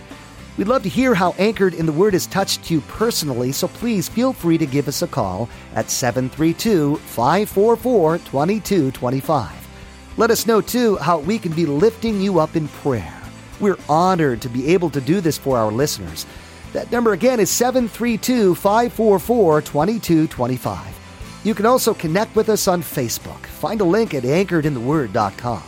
We'd 0.57 0.69
love 0.69 0.83
to 0.83 0.89
hear 0.89 1.15
how 1.15 1.35
Anchored 1.39 1.75
in 1.75 1.87
the 1.87 1.93
Word 1.93 2.13
has 2.13 2.27
touched 2.27 2.71
you 2.71 2.81
personally, 2.83 3.53
so 3.53 3.69
please 3.69 4.09
feel 4.09 4.33
free 4.33 4.59
to 4.59 4.67
give 4.67 4.89
us 4.89 5.03
a 5.03 5.07
call 5.07 5.49
at 5.75 5.91
732 5.91 6.97
544 6.97 8.19
2225. 8.19 9.69
Let 10.17 10.31
us 10.31 10.47
know, 10.47 10.61
too, 10.61 10.97
how 10.97 11.19
we 11.19 11.39
can 11.39 11.53
be 11.53 11.65
lifting 11.67 12.21
you 12.21 12.41
up 12.41 12.57
in 12.57 12.69
prayer. 12.69 13.15
We're 13.61 13.79
honored 13.89 14.43
to 14.43 14.49
be 14.49 14.69
able 14.69 14.91
to 14.91 15.01
do 15.01 15.21
this 15.21 15.39
for 15.39 15.57
our 15.57 15.71
listeners. 15.71 16.27
That 16.73 16.91
number 16.93 17.13
again 17.13 17.41
is 17.41 17.51
732 17.51 18.55
544 18.55 19.63
2225. 19.63 21.01
You 21.43 21.55
can 21.55 21.65
also 21.65 21.95
connect 21.95 22.37
with 22.37 22.49
us 22.49 22.69
on 22.69 22.83
Facebook. 22.83 23.47
Find 23.47 23.81
a 23.81 23.85
link 23.85 24.15
at 24.15 24.25
anchoredintheword.com. 24.25 25.63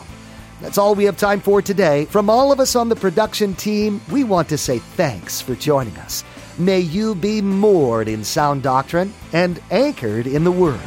That's 0.63 0.79
all 0.79 0.95
we 0.95 1.05
have 1.05 1.17
time 1.17 1.41
for 1.41 1.61
today. 1.61 2.05
From 2.05 2.31
all 2.31 2.53
of 2.53 2.61
us 2.61 2.77
on 2.77 2.89
the 2.89 2.95
production 2.95 3.55
team, 3.55 4.01
we 4.13 4.23
want 4.23 4.49
to 4.51 4.57
say 4.57 4.79
thanks 4.79 5.41
for 5.41 5.57
joining 5.57 5.97
us. 5.99 6.23
May 6.57 6.79
you 6.79 7.17
be 7.17 7.43
moored 7.43 8.07
in 8.07 8.23
sound 8.23 8.63
doctrine 8.63 9.13
and 9.33 9.61
anchored 9.73 10.29
in 10.29 10.45
the 10.45 10.53
Word. 10.53 10.81